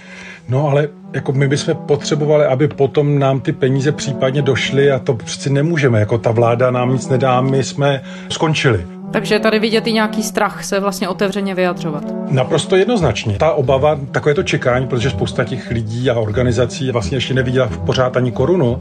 no 0.48 0.68
ale 0.68 0.88
jako 1.12 1.32
my 1.32 1.48
bychom 1.48 1.76
potřebovali, 1.76 2.44
aby 2.44 2.68
potom 2.68 3.18
nám 3.18 3.40
ty 3.40 3.52
peníze 3.52 3.92
případně 3.92 4.42
došly 4.42 4.90
a 4.90 4.98
to 4.98 5.14
přeci 5.14 5.50
nemůžeme, 5.50 6.00
jako 6.00 6.18
ta 6.18 6.30
vláda 6.30 6.70
nám 6.70 6.92
nic 6.92 7.08
nedá, 7.08 7.40
my 7.40 7.64
jsme 7.64 8.02
skončili. 8.28 9.01
Takže 9.12 9.38
tady 9.38 9.58
vidět 9.58 9.86
i 9.86 9.92
nějaký 9.92 10.22
strach 10.22 10.64
se 10.64 10.80
vlastně 10.80 11.08
otevřeně 11.08 11.54
vyjadřovat. 11.54 12.04
Naprosto 12.30 12.76
jednoznačně. 12.76 13.36
Ta 13.38 13.52
obava, 13.52 13.98
takové 14.10 14.34
to 14.34 14.42
čekání, 14.42 14.86
protože 14.86 15.10
spousta 15.10 15.44
těch 15.44 15.70
lidí 15.70 16.10
a 16.10 16.18
organizací 16.20 16.90
vlastně 16.90 17.16
ještě 17.16 17.34
neviděla 17.34 17.66
v 17.66 17.78
pořád 17.78 18.16
ani 18.16 18.32
korunu. 18.32 18.80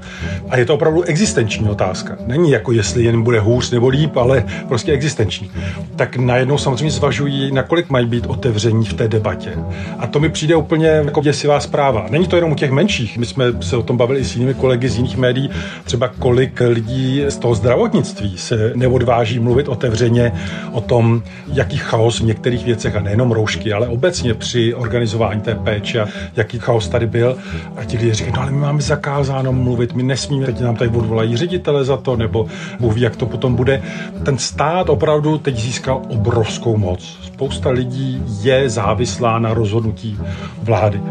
A 0.49 0.57
je 0.57 0.65
to 0.65 0.73
opravdu 0.73 1.03
existenční 1.03 1.69
otázka. 1.69 2.17
Není 2.27 2.51
jako 2.51 2.71
jestli 2.71 3.03
jen 3.03 3.23
bude 3.23 3.39
hůř 3.39 3.71
nebo 3.71 3.87
líp, 3.87 4.17
ale 4.17 4.45
prostě 4.67 4.91
existenční. 4.91 5.51
Tak 5.95 6.17
najednou 6.17 6.57
samozřejmě 6.57 6.91
zvažují, 6.91 7.51
nakolik 7.51 7.89
mají 7.89 8.05
být 8.05 8.25
otevření 8.25 8.85
v 8.85 8.93
té 8.93 9.07
debatě. 9.07 9.53
A 9.99 10.07
to 10.07 10.19
mi 10.19 10.29
přijde 10.29 10.55
úplně 10.55 10.87
jako 10.87 11.21
děsivá 11.21 11.59
zpráva. 11.59 12.05
Není 12.09 12.27
to 12.27 12.35
jenom 12.35 12.51
u 12.51 12.55
těch 12.55 12.71
menších. 12.71 13.17
My 13.17 13.25
jsme 13.25 13.45
se 13.61 13.77
o 13.77 13.83
tom 13.83 13.97
bavili 13.97 14.19
i 14.19 14.25
s 14.25 14.35
jinými 14.35 14.53
kolegy 14.53 14.89
z 14.89 14.97
jiných 14.97 15.17
médií, 15.17 15.49
třeba 15.83 16.07
kolik 16.07 16.61
lidí 16.67 17.23
z 17.29 17.37
toho 17.37 17.55
zdravotnictví 17.55 18.37
se 18.37 18.71
neodváží 18.75 19.39
mluvit 19.39 19.67
otevřeně 19.67 20.20
hodně 20.29 20.41
o 20.71 20.81
tom, 20.81 21.23
jaký 21.53 21.77
chaos 21.77 22.19
v 22.19 22.23
některých 22.25 22.65
věcech, 22.65 22.95
a 22.95 22.99
nejenom 22.99 23.31
roušky, 23.31 23.73
ale 23.73 23.87
obecně 23.87 24.33
při 24.33 24.73
organizování 24.73 25.41
té 25.41 25.55
péče, 25.55 26.05
jaký 26.35 26.59
chaos 26.59 26.87
tady 26.87 27.07
byl. 27.07 27.37
A 27.77 27.83
ti 27.85 27.97
lidé 27.97 28.13
říkají, 28.13 28.33
no 28.35 28.41
ale 28.41 28.51
my 28.51 28.57
máme 28.57 28.81
zakázáno 28.81 29.53
mluvit, 29.53 29.93
my 29.93 30.03
nesmíme, 30.03 30.45
teď 30.45 30.61
nám 30.61 30.75
tady 30.75 30.89
odvolají 30.89 31.37
ředitele 31.37 31.85
za 31.85 31.97
to, 31.97 32.15
nebo 32.15 32.45
Bůh 32.79 32.93
ví, 32.95 33.01
jak 33.01 33.15
to 33.15 33.25
potom 33.25 33.55
bude. 33.55 33.81
Ten 34.23 34.37
stát 34.37 34.89
opravdu 34.89 35.37
teď 35.37 35.57
získal 35.57 36.01
obrovskou 36.09 36.77
moc. 36.77 37.17
Spousta 37.23 37.69
lidí 37.69 38.23
je 38.41 38.69
závislá 38.69 39.39
na 39.39 39.53
rozhodnutí 39.53 40.17
vlády. 40.63 41.01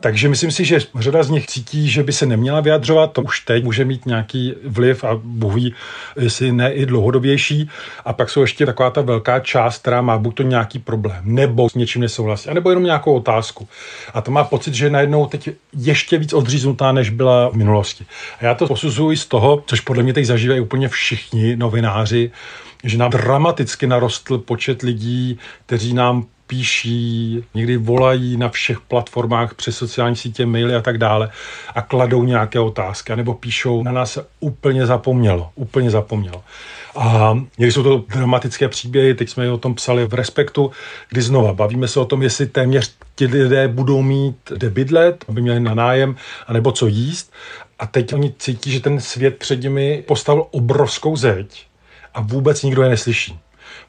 Takže 0.00 0.28
myslím 0.28 0.50
si, 0.50 0.64
že 0.64 0.78
řada 0.98 1.22
z 1.22 1.30
nich 1.30 1.46
cítí, 1.46 1.90
že 1.90 2.02
by 2.02 2.12
se 2.12 2.26
neměla 2.26 2.60
vyjadřovat, 2.60 3.12
to 3.12 3.22
už 3.22 3.40
teď 3.40 3.64
může 3.64 3.84
mít 3.84 4.06
nějaký 4.06 4.54
vliv 4.64 5.04
a 5.04 5.20
Bůh 5.22 5.54
ví, 5.54 5.74
jestli 6.20 6.52
ne 6.52 6.72
i 6.72 6.86
dlouhodobější. 6.86 7.70
A 8.04 8.12
pak 8.12 8.30
jsou 8.30 8.40
ještě 8.40 8.66
taková 8.66 8.90
ta 8.90 9.00
velká 9.00 9.40
část, 9.40 9.78
která 9.78 10.02
má 10.02 10.18
buď 10.18 10.34
to 10.34 10.42
nějaký 10.42 10.78
problém, 10.78 11.20
nebo 11.24 11.70
s 11.70 11.74
něčím 11.74 12.02
nesouhlasí, 12.02 12.48
nebo 12.54 12.70
jenom 12.70 12.84
nějakou 12.84 13.14
otázku. 13.14 13.68
A 14.14 14.20
to 14.20 14.30
má 14.30 14.44
pocit, 14.44 14.74
že 14.74 14.86
je 14.86 14.90
najednou 14.90 15.26
teď 15.26 15.48
ještě 15.76 16.18
víc 16.18 16.32
odříznutá, 16.32 16.92
než 16.92 17.10
byla 17.10 17.48
v 17.48 17.54
minulosti. 17.54 18.06
A 18.40 18.44
já 18.44 18.54
to 18.54 18.66
posuzuji 18.66 19.16
z 19.16 19.26
toho, 19.26 19.62
což 19.66 19.80
podle 19.80 20.02
mě 20.02 20.12
teď 20.12 20.24
zažívají 20.24 20.60
úplně 20.60 20.88
všichni 20.88 21.56
novináři, 21.56 22.30
že 22.84 22.98
nám 22.98 23.10
dramaticky 23.10 23.86
narostl 23.86 24.38
počet 24.38 24.82
lidí, 24.82 25.38
kteří 25.66 25.94
nám 25.94 26.26
píší, 26.50 27.44
někdy 27.54 27.76
volají 27.76 28.36
na 28.36 28.48
všech 28.48 28.80
platformách 28.80 29.54
přes 29.54 29.76
sociální 29.76 30.16
sítě, 30.16 30.46
maily 30.46 30.74
a 30.74 30.80
tak 30.80 30.98
dále 30.98 31.30
a 31.74 31.82
kladou 31.82 32.24
nějaké 32.24 32.60
otázky, 32.60 33.16
nebo 33.16 33.34
píšou, 33.34 33.82
na 33.82 33.92
nás 33.92 34.12
se 34.12 34.26
úplně 34.40 34.86
zapomnělo, 34.86 35.50
úplně 35.54 35.90
zapomnělo. 35.90 36.42
A 36.96 37.38
někdy 37.58 37.72
jsou 37.72 37.82
to 37.82 38.04
dramatické 38.08 38.68
příběhy, 38.68 39.14
teď 39.14 39.28
jsme 39.28 39.50
o 39.50 39.58
tom 39.58 39.74
psali 39.74 40.06
v 40.06 40.14
Respektu, 40.14 40.70
kdy 41.08 41.22
znova 41.22 41.52
bavíme 41.52 41.88
se 41.88 42.00
o 42.00 42.04
tom, 42.04 42.22
jestli 42.22 42.46
téměř 42.46 42.94
ti 43.14 43.26
lidé 43.26 43.68
budou 43.68 44.02
mít 44.02 44.36
kde 44.54 44.70
bydlet, 44.70 45.24
aby 45.28 45.42
měli 45.42 45.60
na 45.60 45.74
nájem, 45.74 46.16
anebo 46.46 46.72
co 46.72 46.86
jíst. 46.86 47.32
A 47.78 47.86
teď 47.86 48.14
oni 48.14 48.34
cítí, 48.38 48.72
že 48.72 48.80
ten 48.80 49.00
svět 49.00 49.38
před 49.38 49.62
nimi 49.62 50.04
postavil 50.06 50.46
obrovskou 50.50 51.16
zeď 51.16 51.66
a 52.14 52.20
vůbec 52.20 52.62
nikdo 52.62 52.82
je 52.82 52.88
neslyší 52.88 53.38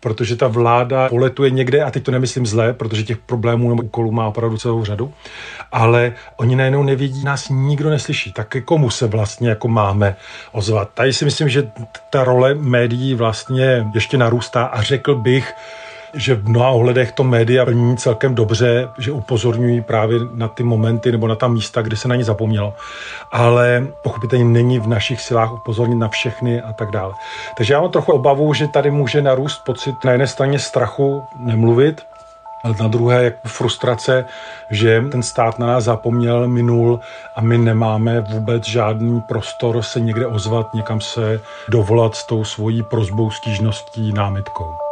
protože 0.02 0.36
ta 0.36 0.48
vláda 0.48 1.10
poletuje 1.10 1.50
někde, 1.50 1.84
a 1.84 1.92
teď 1.92 2.04
to 2.04 2.12
nemyslím 2.12 2.46
zle, 2.46 2.74
protože 2.74 3.04
těch 3.04 3.18
problémů 3.18 3.70
nebo 3.70 3.84
úkolů 3.84 4.12
má 4.12 4.28
opravdu 4.28 4.58
celou 4.58 4.86
řadu, 4.86 5.14
ale 5.72 6.14
oni 6.38 6.56
najednou 6.56 6.84
nevidí, 6.84 7.24
nás 7.24 7.50
nikdo 7.50 7.90
neslyší. 7.90 8.34
Tak 8.34 8.56
komu 8.66 8.90
se 8.90 9.08
vlastně 9.08 9.50
jako 9.50 9.68
máme 9.68 10.16
ozvat? 10.52 10.90
Tady 10.94 11.14
si 11.14 11.26
myslím, 11.26 11.50
že 11.50 11.72
ta 12.10 12.24
role 12.24 12.56
médií 12.56 13.14
vlastně 13.14 13.88
ještě 13.94 14.18
narůstá 14.18 14.66
a 14.66 14.82
řekl 14.82 15.16
bych, 15.16 15.54
že 16.14 16.36
v 16.36 16.50
mnoha 16.50 16.70
ohledech 16.70 17.12
to 17.12 17.24
média 17.24 17.66
plní 17.66 17.98
celkem 17.98 18.36
dobře, 18.36 18.90
že 18.98 19.12
upozorňují 19.12 19.82
právě 19.82 20.20
na 20.34 20.48
ty 20.48 20.64
momenty 20.64 21.12
nebo 21.12 21.28
na 21.28 21.36
ta 21.36 21.48
místa, 21.48 21.82
kde 21.82 21.96
se 21.96 22.08
na 22.08 22.16
ně 22.16 22.24
zapomnělo. 22.24 22.74
Ale 23.32 23.88
pochopitelně 24.04 24.46
není 24.46 24.80
v 24.80 24.88
našich 24.88 25.22
silách 25.22 25.54
upozornit 25.54 25.96
na 25.96 26.08
všechny 26.08 26.62
a 26.62 26.74
tak 26.74 26.92
dále. 26.92 27.14
Takže 27.58 27.74
já 27.74 27.82
mám 27.82 27.92
trochu 27.92 28.12
obavu, 28.12 28.54
že 28.54 28.68
tady 28.68 28.92
může 28.92 29.22
narůst 29.22 29.64
pocit 29.66 29.96
na 30.06 30.12
jedné 30.12 30.28
straně 30.28 30.60
strachu 30.60 31.24
nemluvit, 31.40 32.02
ale 32.64 32.76
na 32.80 32.88
druhé 32.88 33.24
jak 33.24 33.34
frustrace, 33.48 34.26
že 34.72 35.04
ten 35.12 35.24
stát 35.24 35.60
na 35.60 35.68
nás 35.68 35.84
zapomněl, 35.84 36.48
minul 36.48 37.00
a 37.36 37.42
my 37.42 37.58
nemáme 37.58 38.22
vůbec 38.22 38.68
žádný 38.68 39.22
prostor 39.22 39.82
se 39.82 40.00
někde 40.00 40.28
ozvat, 40.28 40.74
někam 40.74 41.02
se 41.02 41.42
dovolat 41.70 42.16
s 42.16 42.26
tou 42.26 42.44
svojí 42.44 42.84
prozbou, 42.84 43.32
stížností, 43.32 44.14
námitkou. 44.14 44.91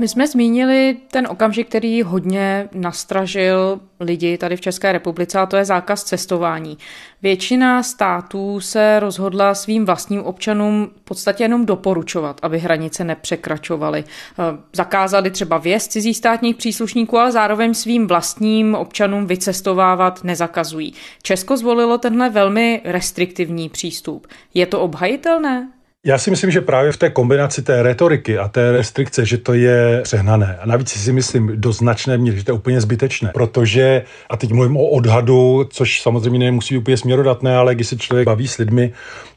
My 0.00 0.08
jsme 0.08 0.28
zmínili 0.28 0.96
ten 1.10 1.26
okamžik, 1.30 1.68
který 1.68 2.02
hodně 2.02 2.68
nastražil 2.72 3.80
lidi 4.00 4.38
tady 4.38 4.56
v 4.56 4.60
České 4.60 4.92
republice, 4.92 5.38
a 5.38 5.46
to 5.46 5.56
je 5.56 5.64
zákaz 5.64 6.04
cestování. 6.04 6.78
Většina 7.22 7.82
států 7.82 8.60
se 8.60 9.00
rozhodla 9.00 9.54
svým 9.54 9.86
vlastním 9.86 10.22
občanům 10.22 10.90
v 10.96 11.00
podstatě 11.04 11.44
jenom 11.44 11.66
doporučovat, 11.66 12.40
aby 12.42 12.58
hranice 12.58 13.04
nepřekračovaly. 13.04 14.04
Eh, 14.04 14.42
zakázali 14.72 15.30
třeba 15.30 15.58
vjezd 15.58 15.92
cizích 15.92 16.16
státních 16.16 16.56
příslušníků, 16.56 17.18
ale 17.18 17.32
zároveň 17.32 17.74
svým 17.74 18.06
vlastním 18.06 18.74
občanům 18.74 19.26
vycestovávat 19.26 20.24
nezakazují. 20.24 20.94
Česko 21.22 21.56
zvolilo 21.56 21.98
tenhle 21.98 22.30
velmi 22.30 22.80
restriktivní 22.84 23.68
přístup. 23.68 24.26
Je 24.54 24.66
to 24.66 24.80
obhajitelné? 24.80 25.68
Já 26.06 26.18
si 26.18 26.30
myslím, 26.30 26.50
že 26.50 26.60
právě 26.60 26.92
v 26.92 26.96
té 26.96 27.10
kombinaci 27.10 27.62
té 27.62 27.82
retoriky 27.82 28.38
a 28.38 28.48
té 28.48 28.72
restrikce, 28.72 29.26
že 29.26 29.38
to 29.38 29.54
je 29.54 30.00
přehnané. 30.02 30.58
A 30.60 30.66
navíc 30.66 30.88
si 30.88 31.12
myslím 31.12 31.60
do 31.60 31.72
značné 31.72 32.18
míry, 32.18 32.38
že 32.38 32.44
to 32.44 32.50
je 32.50 32.54
úplně 32.54 32.80
zbytečné. 32.80 33.30
Protože, 33.34 34.02
a 34.30 34.36
teď 34.36 34.52
mluvím 34.52 34.76
o 34.76 34.86
odhadu, 34.86 35.66
což 35.70 36.02
samozřejmě 36.02 36.38
nemusí 36.38 36.74
být 36.74 36.78
úplně 36.78 36.96
směrodatné, 36.96 37.56
ale 37.56 37.74
když 37.74 37.86
se 37.86 37.96
člověk 37.96 38.26
baví 38.26 38.48
s 38.48 38.58
lidmi, 38.58 38.92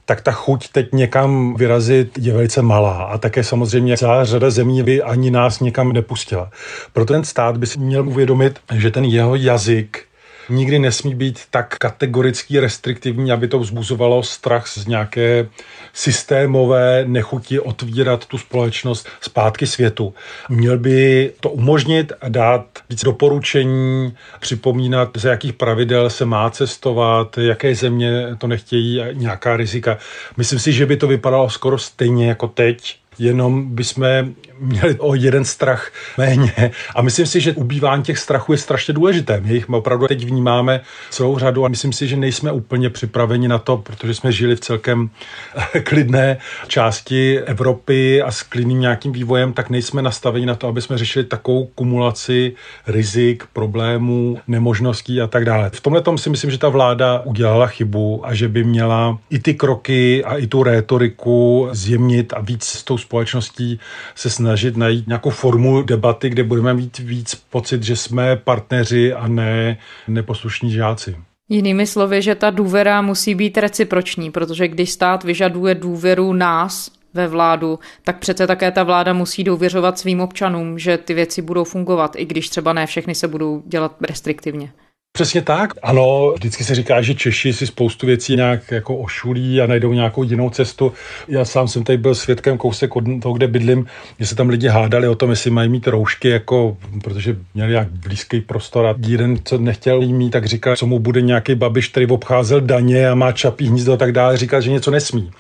tak 0.06 0.22
ta 0.22 0.32
chuť 0.32 0.70
teď 0.72 0.94
někam 0.94 1.56
vyrazit 1.58 2.18
je 2.18 2.34
velice 2.34 2.62
malá. 2.62 3.04
A 3.04 3.18
také 3.18 3.44
samozřejmě 3.44 3.98
celá 3.98 4.26
řada 4.26 4.50
zemí 4.50 4.84
by 4.84 5.02
ani 5.02 5.32
nás 5.32 5.60
někam 5.60 5.94
nepustila. 5.94 6.52
Proto 6.94 7.14
ten 7.14 7.24
stát 7.24 7.58
by 7.58 7.68
si 7.68 7.80
měl 7.80 8.10
uvědomit, 8.10 8.60
že 8.74 8.92
ten 8.92 9.06
jeho 9.06 9.36
jazyk 9.36 10.04
nikdy 10.50 10.80
nesmí 10.80 11.16
být 11.16 11.40
tak 11.50 11.78
kategorický, 11.78 12.60
restriktivní, 12.60 13.32
aby 13.32 13.48
to 13.48 13.60
vzbuzovalo 13.60 14.24
strach 14.24 14.68
z 14.68 14.88
nějaké 14.88 15.48
systémové 15.94 17.04
nechuti 17.08 17.60
otvírat 17.60 18.26
tu 18.26 18.38
společnost 18.38 19.08
zpátky 19.22 19.68
světu. 19.68 20.14
Měl 20.50 20.78
by 20.78 21.32
to 21.40 21.50
umožnit 21.50 22.14
a 22.22 22.30
dát 22.30 22.66
víc 22.90 23.04
doporučení, 23.04 24.14
připomínat, 24.40 25.10
za 25.16 25.30
jakých 25.30 25.54
pravidel 25.54 26.10
se 26.10 26.26
má 26.26 26.50
cestovat, 26.50 27.38
jaké 27.38 27.76
země 27.76 28.12
to 28.38 28.48
nechtějí 28.48 29.02
nějaká 29.14 29.58
rizika. 29.58 29.98
Myslím 30.38 30.60
si, 30.60 30.74
že 30.74 30.86
by 30.86 30.98
to 30.98 31.08
vypadalo 31.08 31.50
skoro 31.50 31.78
stejně 31.78 32.28
jako 32.28 32.48
teď, 32.48 32.96
jenom 33.20 33.76
bychom 33.76 34.34
měli 34.62 34.96
o 35.00 35.16
jeden 35.16 35.46
strach 35.46 35.92
méně. 36.18 36.72
A 36.96 37.02
myslím 37.02 37.26
si, 37.26 37.42
že 37.42 37.54
ubývání 37.54 38.04
těch 38.04 38.18
strachů 38.18 38.52
je 38.52 38.58
strašně 38.58 38.94
důležité. 38.94 39.42
My 39.42 39.54
jich 39.54 39.70
opravdu 39.70 40.08
teď 40.08 40.26
vnímáme 40.26 40.82
celou 41.10 41.38
řadu 41.38 41.66
a 41.66 41.68
myslím 41.68 41.94
si, 41.94 42.08
že 42.08 42.18
nejsme 42.18 42.52
úplně 42.52 42.90
připraveni 42.90 43.48
na 43.48 43.58
to, 43.58 43.78
protože 43.78 44.14
jsme 44.14 44.32
žili 44.32 44.56
v 44.56 44.60
celkem 44.60 45.10
klidné 45.84 46.38
části 46.68 47.40
Evropy 47.40 48.22
a 48.22 48.32
s 48.32 48.44
klidným 48.44 48.80
nějakým 48.80 49.12
vývojem, 49.12 49.54
tak 49.54 49.70
nejsme 49.70 50.02
nastaveni 50.02 50.46
na 50.46 50.56
to, 50.56 50.68
aby 50.68 50.82
jsme 50.82 50.98
řešili 50.98 51.26
takovou 51.26 51.66
kumulaci 51.66 52.54
rizik, 52.88 53.44
problémů, 53.54 54.38
nemožností 54.48 55.22
a 55.22 55.28
tak 55.28 55.46
dále. 55.46 55.70
V 55.74 55.82
tomhle 55.82 56.02
tom 56.02 56.18
si 56.18 56.30
myslím, 56.30 56.52
že 56.52 56.58
ta 56.58 56.70
vláda 56.70 57.20
udělala 57.20 57.68
chybu 57.68 58.22
a 58.26 58.34
že 58.34 58.48
by 58.48 58.64
měla 58.64 59.18
i 59.30 59.40
ty 59.40 59.54
kroky 59.54 60.24
a 60.24 60.38
i 60.38 60.48
tu 60.48 60.64
rétoriku 60.64 61.70
zjemnit 61.72 62.34
a 62.34 62.42
víc 62.42 62.64
s 62.64 62.84
tou 62.84 62.98
společností 62.98 63.80
se 64.16 64.30
snažit 64.30 64.51
najít 64.78 65.08
nějakou 65.08 65.30
formu 65.30 65.82
debaty, 65.82 66.30
kde 66.30 66.44
budeme 66.44 66.74
mít 66.74 67.00
víc 67.00 67.36
pocit, 67.36 67.84
že 67.84 67.96
jsme 67.96 68.36
partneři 68.36 69.14
a 69.14 69.28
ne 69.28 69.78
neposlušní 70.08 70.72
žáci. 70.72 71.16
Jinými 71.50 71.88
slovy, 71.88 72.22
že 72.22 72.36
ta 72.36 72.50
důvěra 72.50 73.02
musí 73.02 73.36
být 73.36 73.58
reciproční, 73.58 74.32
protože 74.32 74.68
když 74.68 74.92
stát 74.92 75.24
vyžaduje 75.24 75.76
důvěru 75.76 76.34
nás, 76.34 76.92
ve 77.14 77.28
vládu, 77.28 77.80
tak 78.04 78.20
přece 78.20 78.48
také 78.48 78.72
ta 78.72 78.84
vláda 78.84 79.14
musí 79.14 79.44
důvěřovat 79.44 80.00
svým 80.00 80.22
občanům, 80.22 80.80
že 80.80 80.98
ty 80.98 81.14
věci 81.14 81.42
budou 81.42 81.64
fungovat, 81.64 82.16
i 82.16 82.26
když 82.26 82.50
třeba 82.50 82.74
ne 82.74 82.86
všechny 82.86 83.16
se 83.16 83.28
budou 83.28 83.64
dělat 83.66 83.96
restriktivně. 84.02 84.72
Přesně 85.14 85.42
tak. 85.42 85.74
Ano, 85.84 86.32
vždycky 86.36 86.64
se 86.64 86.76
říká, 86.76 87.02
že 87.02 87.16
Češi 87.16 87.54
si 87.54 87.68
spoustu 87.68 88.06
věcí 88.06 88.36
nějak 88.36 88.72
jako 88.72 88.98
ošulí 88.98 89.62
a 89.62 89.68
najdou 89.68 89.94
nějakou 89.94 90.24
jinou 90.24 90.50
cestu. 90.50 90.94
Já 91.28 91.46
sám 91.46 91.68
jsem 91.68 91.84
tady 91.84 91.98
byl 91.98 92.16
svědkem 92.16 92.58
kousek 92.58 92.96
od 92.96 93.04
toho, 93.22 93.34
kde 93.34 93.48
bydlím, 93.48 93.86
že 94.20 94.26
se 94.26 94.36
tam 94.36 94.50
lidi 94.50 94.68
hádali 94.68 95.08
o 95.08 95.16
tom, 95.16 95.30
jestli 95.30 95.52
mají 95.52 95.70
mít 95.70 95.88
roušky, 95.88 96.30
jako, 96.30 96.78
protože 97.04 97.36
měli 97.54 97.72
nějak 97.72 97.92
blízký 97.92 98.42
prostor 98.42 98.86
a 98.86 98.96
jeden, 99.08 99.38
co 99.44 99.58
nechtěl 99.58 100.02
jí 100.02 100.14
mít, 100.14 100.30
tak 100.30 100.46
říkal, 100.46 100.76
co 100.76 100.86
mu 100.86 101.00
bude 101.00 101.22
nějaký 101.22 101.56
babiš, 101.56 101.88
který 101.88 102.08
obcházel 102.08 102.62
daně 102.62 103.10
a 103.10 103.16
má 103.16 103.32
čapí 103.32 103.68
hnízdo 103.68 103.94
a 103.94 103.98
tak 103.98 104.12
dále, 104.12 104.38
říkal, 104.38 104.62
že 104.62 104.72
něco 104.72 104.92
nesmí. 104.92 105.32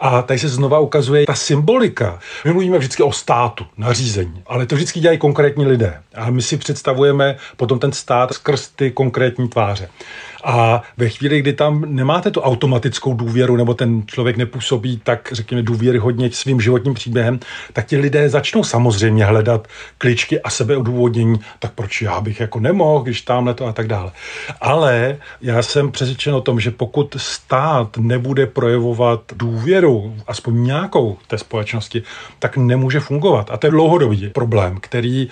A 0.00 0.22
tady 0.22 0.38
se 0.38 0.48
znova 0.48 0.78
ukazuje 0.78 1.26
ta 1.26 1.34
symbolika. 1.34 2.18
My 2.44 2.52
mluvíme 2.52 2.78
vždycky 2.78 3.02
o 3.02 3.12
státu, 3.12 3.66
nařízení, 3.76 4.42
ale 4.46 4.66
to 4.66 4.74
vždycky 4.74 5.00
dělají 5.00 5.18
konkrétní 5.18 5.66
lidé. 5.66 6.00
A 6.14 6.30
my 6.30 6.42
si 6.42 6.56
představujeme 6.56 7.36
potom 7.56 7.78
ten 7.78 7.92
stát 7.92 8.34
skrz 8.34 8.68
ty 8.68 8.90
konkrétní 8.90 9.11
tváře. 9.48 9.88
A 10.44 10.82
ve 10.96 11.08
chvíli, 11.08 11.40
kdy 11.40 11.52
tam 11.52 11.84
nemáte 11.86 12.30
tu 12.30 12.40
automatickou 12.40 13.14
důvěru, 13.14 13.56
nebo 13.56 13.74
ten 13.74 14.02
člověk 14.06 14.36
nepůsobí 14.36 15.00
tak, 15.04 15.28
řekněme, 15.32 15.62
důvěry 15.62 15.98
hodně 15.98 16.30
svým 16.30 16.60
životním 16.60 16.94
příběhem, 16.94 17.40
tak 17.72 17.86
ti 17.86 17.96
lidé 17.96 18.28
začnou 18.28 18.64
samozřejmě 18.64 19.24
hledat 19.24 19.68
kličky 19.98 20.40
a 20.40 20.50
sebeodůvodnění, 20.50 21.40
tak 21.58 21.72
proč 21.72 22.02
já 22.02 22.20
bych 22.20 22.40
jako 22.40 22.60
nemohl, 22.60 23.04
když 23.04 23.20
tamhle 23.20 23.54
to 23.54 23.66
a 23.66 23.72
tak 23.72 23.86
dále. 23.86 24.12
Ale 24.60 25.16
já 25.40 25.62
jsem 25.62 25.90
přesvědčen 25.90 26.34
o 26.34 26.40
tom, 26.40 26.60
že 26.60 26.70
pokud 26.70 27.16
stát 27.18 27.96
nebude 27.96 28.46
projevovat 28.46 29.20
důvěru, 29.36 30.16
aspoň 30.26 30.64
nějakou 30.64 31.18
té 31.26 31.38
společnosti, 31.38 32.02
tak 32.38 32.56
nemůže 32.56 33.00
fungovat. 33.00 33.50
A 33.50 33.56
to 33.56 33.66
je 33.66 33.70
dlouhodobý 33.70 34.28
problém, 34.28 34.78
který, 34.80 35.28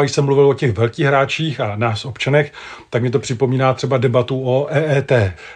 když 0.00 0.12
jsem 0.12 0.24
mluvil 0.24 0.48
o 0.48 0.54
těch 0.54 0.72
velkých 0.72 1.06
hráčích 1.06 1.60
a 1.60 1.76
nás 1.76 2.04
občanech, 2.04 2.52
tak 2.90 3.02
mi 3.02 3.10
to 3.10 3.18
připomíná 3.18 3.74
třeba 3.74 3.98
debatu 3.98 4.42
o 4.48 4.66
EET, 4.70 5.12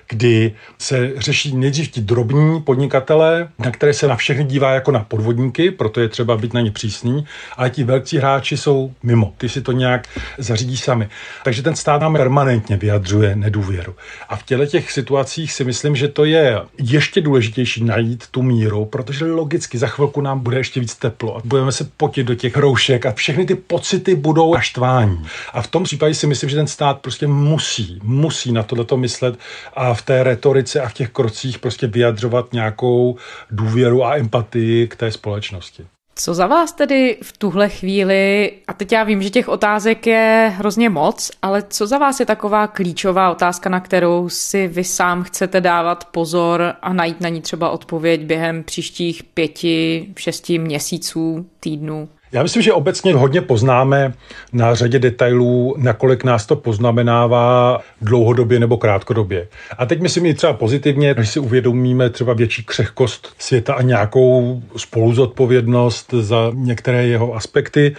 kdy 0.08 0.52
se 0.78 1.12
řeší 1.16 1.56
nejdřív 1.56 1.90
ti 1.90 2.00
drobní 2.00 2.60
podnikatelé, 2.62 3.48
na 3.58 3.70
které 3.70 3.94
se 3.94 4.08
na 4.08 4.16
všechny 4.16 4.44
dívá 4.44 4.72
jako 4.72 4.90
na 4.90 5.00
podvodníky, 5.00 5.70
proto 5.70 6.00
je 6.00 6.08
třeba 6.08 6.36
být 6.36 6.54
na 6.54 6.60
ně 6.60 6.70
přísný, 6.70 7.24
ale 7.56 7.70
ti 7.70 7.84
velcí 7.84 8.18
hráči 8.18 8.56
jsou 8.56 8.92
mimo. 9.02 9.34
Ty 9.38 9.48
si 9.48 9.62
to 9.62 9.72
nějak 9.72 10.08
zařídí 10.38 10.76
sami. 10.76 11.08
Takže 11.44 11.62
ten 11.62 11.76
stát 11.76 12.00
nám 12.00 12.12
permanentně 12.12 12.76
vyjadřuje 12.76 13.36
nedůvěru. 13.36 13.94
A 14.28 14.36
v 14.36 14.42
těle 14.42 14.66
těch 14.66 14.92
situacích 14.92 15.52
si 15.52 15.64
myslím, 15.64 15.96
že 15.96 16.08
to 16.08 16.24
je 16.24 16.60
ještě 16.78 17.20
důležitější 17.20 17.84
najít 17.84 18.24
tu 18.30 18.42
míru, 18.42 18.84
protože 18.84 19.24
logicky 19.24 19.78
za 19.78 19.86
chvilku 19.86 20.20
nám 20.20 20.40
bude 20.40 20.56
ještě 20.56 20.80
víc 20.80 20.94
teplo 20.94 21.36
a 21.36 21.40
budeme 21.44 21.72
se 21.72 21.88
potit 21.96 22.24
do 22.24 22.34
těch 22.34 22.56
roušek 22.56 23.06
a 23.06 23.12
všechny 23.12 23.46
ty 23.46 23.54
pocity 23.54 24.14
budou 24.14 24.54
naštvání. 24.54 25.24
A 25.52 25.62
v 25.62 25.66
tom 25.66 25.84
případě 25.84 26.14
si 26.14 26.26
myslím, 26.26 26.50
že 26.50 26.56
ten 26.56 26.66
stát 26.66 27.00
prostě 27.00 27.26
musí, 27.26 27.98
musí 28.02 28.52
na 28.52 28.62
to 28.84 28.92
tohleto 28.92 28.96
myslet 28.96 29.38
a 29.74 29.94
v 29.94 30.02
té 30.02 30.22
retorice 30.22 30.80
a 30.80 30.88
v 30.88 30.94
těch 30.94 31.10
krocích 31.10 31.58
prostě 31.58 31.86
vyjadřovat 31.86 32.52
nějakou 32.52 33.16
důvěru 33.50 34.04
a 34.04 34.16
empatii 34.16 34.88
k 34.88 34.96
té 34.96 35.10
společnosti. 35.10 35.86
Co 36.14 36.34
za 36.34 36.46
vás 36.46 36.72
tedy 36.72 37.18
v 37.22 37.38
tuhle 37.38 37.68
chvíli, 37.68 38.52
a 38.68 38.72
teď 38.72 38.92
já 38.92 39.04
vím, 39.04 39.22
že 39.22 39.30
těch 39.30 39.48
otázek 39.48 40.06
je 40.06 40.52
hrozně 40.56 40.90
moc, 40.90 41.30
ale 41.42 41.62
co 41.62 41.86
za 41.86 41.98
vás 41.98 42.20
je 42.20 42.26
taková 42.26 42.66
klíčová 42.66 43.30
otázka, 43.30 43.70
na 43.70 43.80
kterou 43.80 44.28
si 44.28 44.68
vy 44.68 44.84
sám 44.84 45.22
chcete 45.22 45.60
dávat 45.60 46.04
pozor 46.04 46.74
a 46.82 46.92
najít 46.92 47.20
na 47.20 47.28
ní 47.28 47.40
třeba 47.40 47.70
odpověď 47.70 48.20
během 48.20 48.64
příštích 48.64 49.22
pěti, 49.22 50.08
šesti 50.18 50.58
měsíců, 50.58 51.46
týdnů? 51.60 52.08
Já 52.32 52.42
myslím, 52.42 52.62
že 52.62 52.72
obecně 52.72 53.14
hodně 53.14 53.40
poznáme 53.40 54.12
na 54.52 54.74
řadě 54.74 54.98
detailů, 54.98 55.74
nakolik 55.78 56.24
nás 56.24 56.46
to 56.46 56.56
poznamenává 56.56 57.80
dlouhodobě 58.00 58.60
nebo 58.60 58.76
krátkodobě. 58.76 59.48
A 59.78 59.86
teď 59.86 60.00
myslím 60.00 60.26
i 60.26 60.34
třeba 60.34 60.52
pozitivně, 60.52 61.14
když 61.14 61.28
si 61.28 61.40
uvědomíme 61.40 62.10
třeba 62.10 62.32
větší 62.32 62.64
křehkost 62.64 63.34
světa 63.38 63.74
a 63.74 63.82
nějakou 63.82 64.62
spoluzodpovědnost 64.76 66.14
za 66.20 66.50
některé 66.54 67.06
jeho 67.06 67.34
aspekty, 67.34 67.96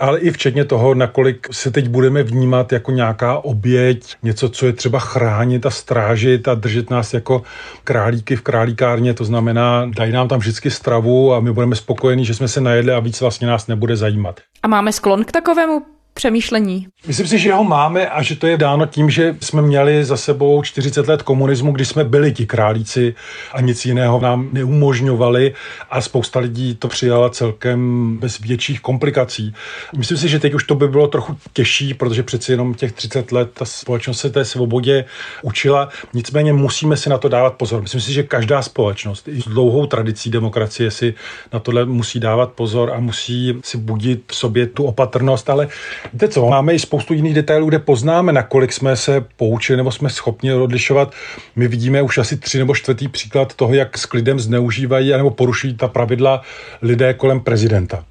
ale 0.00 0.18
i 0.18 0.30
včetně 0.30 0.64
toho, 0.64 0.94
nakolik 0.94 1.48
se 1.50 1.70
teď 1.70 1.88
budeme 1.88 2.22
vnímat 2.22 2.72
jako 2.72 2.90
nějaká 2.90 3.38
oběť, 3.38 4.16
něco, 4.22 4.48
co 4.48 4.66
je 4.66 4.72
třeba 4.72 4.98
chránit 4.98 5.66
a 5.66 5.70
strážit 5.70 6.48
a 6.48 6.54
držet 6.54 6.90
nás 6.90 7.14
jako 7.14 7.42
králíky 7.84 8.36
v 8.36 8.42
králíkárně, 8.42 9.14
to 9.14 9.24
znamená, 9.24 9.86
dají 9.96 10.12
nám 10.12 10.28
tam 10.28 10.38
vždycky 10.38 10.70
stravu 10.70 11.34
a 11.34 11.40
my 11.40 11.52
budeme 11.52 11.76
spokojení, 11.76 12.24
že 12.24 12.34
jsme 12.34 12.48
se 12.48 12.60
najedli 12.60 12.92
a 12.92 13.00
víc 13.00 13.20
vlastně 13.20 13.46
nás 13.46 13.66
nebude 13.66 13.96
zajímat. 13.96 14.40
A 14.62 14.68
máme 14.68 14.92
sklon 14.92 15.24
k 15.24 15.32
takovému 15.32 15.82
přemýšlení? 16.20 16.86
Myslím 17.06 17.26
si, 17.26 17.38
že 17.38 17.52
ho 17.52 17.64
máme 17.64 18.08
a 18.08 18.22
že 18.22 18.36
to 18.36 18.46
je 18.46 18.56
dáno 18.56 18.86
tím, 18.86 19.10
že 19.10 19.36
jsme 19.40 19.62
měli 19.62 20.04
za 20.04 20.16
sebou 20.16 20.62
40 20.62 21.08
let 21.08 21.22
komunismu, 21.22 21.72
kdy 21.72 21.84
jsme 21.84 22.04
byli 22.04 22.32
ti 22.32 22.46
králíci 22.46 23.14
a 23.52 23.60
nic 23.60 23.86
jiného 23.86 24.20
nám 24.20 24.48
neumožňovali 24.52 25.54
a 25.90 26.00
spousta 26.00 26.40
lidí 26.40 26.74
to 26.74 26.88
přijala 26.88 27.30
celkem 27.30 28.16
bez 28.20 28.38
větších 28.38 28.80
komplikací. 28.80 29.54
Myslím 29.96 30.18
si, 30.18 30.28
že 30.28 30.38
teď 30.38 30.54
už 30.54 30.64
to 30.64 30.74
by 30.74 30.88
bylo 30.88 31.08
trochu 31.08 31.36
těžší, 31.52 31.94
protože 31.94 32.22
přeci 32.22 32.52
jenom 32.52 32.74
těch 32.74 32.92
30 32.92 33.32
let 33.32 33.50
ta 33.54 33.64
společnost 33.64 34.20
se 34.20 34.30
té 34.30 34.44
svobodě 34.44 35.04
učila. 35.42 35.88
Nicméně 36.14 36.52
musíme 36.52 36.96
si 36.96 37.10
na 37.10 37.18
to 37.18 37.28
dávat 37.28 37.54
pozor. 37.54 37.82
Myslím 37.82 38.00
si, 38.00 38.12
že 38.12 38.22
každá 38.22 38.62
společnost 38.62 39.28
i 39.28 39.40
s 39.40 39.44
dlouhou 39.44 39.86
tradicí 39.86 40.30
demokracie 40.30 40.90
si 40.90 41.14
na 41.52 41.58
tohle 41.58 41.84
musí 41.84 42.20
dávat 42.20 42.52
pozor 42.52 42.92
a 42.92 43.00
musí 43.00 43.60
si 43.64 43.78
budit 43.78 44.24
v 44.26 44.36
sobě 44.36 44.66
tu 44.66 44.84
opatrnost, 44.84 45.50
ale 45.50 45.68
Víte 46.12 46.28
co, 46.28 46.48
máme 46.48 46.74
i 46.74 46.78
spoustu 46.78 47.14
jiných 47.14 47.34
detailů, 47.34 47.68
kde 47.68 47.78
poznáme, 47.78 48.32
nakolik 48.32 48.72
jsme 48.72 48.96
se 48.96 49.24
poučili 49.36 49.76
nebo 49.76 49.92
jsme 49.92 50.10
schopni 50.10 50.52
odlišovat. 50.52 51.12
My 51.56 51.68
vidíme 51.68 52.02
už 52.02 52.18
asi 52.18 52.36
tři 52.36 52.58
nebo 52.58 52.74
čtvrtý 52.74 53.08
příklad 53.08 53.54
toho, 53.54 53.74
jak 53.74 53.98
s 53.98 54.06
klidem 54.06 54.40
zneužívají 54.40 55.10
nebo 55.10 55.30
porušují 55.30 55.74
ta 55.74 55.88
pravidla 55.88 56.42
lidé 56.82 57.14
kolem 57.14 57.40
prezidenta. 57.40 58.04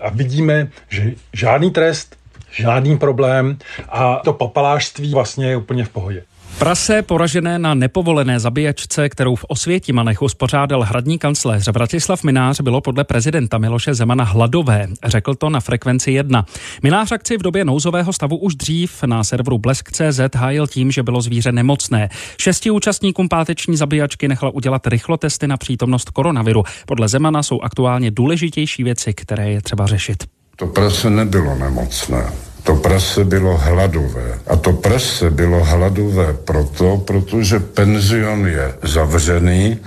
A 0.00 0.10
vidíme, 0.10 0.68
že 0.88 1.12
žádný 1.32 1.70
trest, 1.70 2.16
žádný 2.50 2.98
problém 2.98 3.58
a 3.88 4.20
to 4.24 4.32
papalářství 4.32 5.14
vlastně 5.14 5.48
je 5.48 5.56
úplně 5.56 5.84
v 5.84 5.88
pohodě. 5.88 6.22
Prase 6.58 7.02
poražené 7.02 7.58
na 7.58 7.74
nepovolené 7.74 8.40
zabíjačce, 8.40 9.08
kterou 9.08 9.34
v 9.34 9.44
Osvětimanech 9.48 10.22
uspořádal 10.22 10.82
hradní 10.82 11.18
kancléř 11.18 11.68
Vratislav 11.68 12.24
Minář, 12.24 12.60
bylo 12.60 12.80
podle 12.80 13.04
prezidenta 13.04 13.58
Miloše 13.58 13.94
Zemana 13.94 14.24
hladové. 14.24 14.88
Řekl 15.04 15.34
to 15.34 15.50
na 15.50 15.60
frekvenci 15.60 16.12
1. 16.12 16.46
Minář 16.82 17.12
akci 17.12 17.36
v 17.36 17.42
době 17.42 17.64
nouzového 17.64 18.12
stavu 18.12 18.36
už 18.36 18.54
dřív 18.54 19.02
na 19.02 19.24
serveru 19.24 19.58
Blesk.cz 19.58 20.20
hájil 20.34 20.66
tím, 20.66 20.90
že 20.90 21.02
bylo 21.02 21.20
zvíře 21.20 21.52
nemocné. 21.52 22.08
Šesti 22.40 22.70
účastníkům 22.70 23.28
páteční 23.28 23.76
zabíjačky 23.76 24.28
nechal 24.28 24.50
udělat 24.54 24.86
rychlotesty 24.86 25.48
na 25.48 25.56
přítomnost 25.56 26.10
koronaviru. 26.10 26.62
Podle 26.86 27.08
Zemana 27.08 27.42
jsou 27.42 27.60
aktuálně 27.60 28.10
důležitější 28.10 28.84
věci, 28.84 29.14
které 29.14 29.50
je 29.50 29.62
třeba 29.62 29.86
řešit. 29.86 30.24
To 30.56 30.66
prase 30.66 31.10
nebylo 31.10 31.58
nemocné. 31.58 32.32
To 32.66 32.76
prase 32.76 33.24
bylo 33.24 33.56
hladové. 33.56 34.38
A 34.46 34.56
to 34.56 34.72
prase 34.72 35.30
bylo 35.30 35.64
hladové 35.64 36.32
proto, 36.32 36.96
protože 36.96 37.60
penzion 37.60 38.46
je 38.46 38.74
zavřený, 38.82 39.78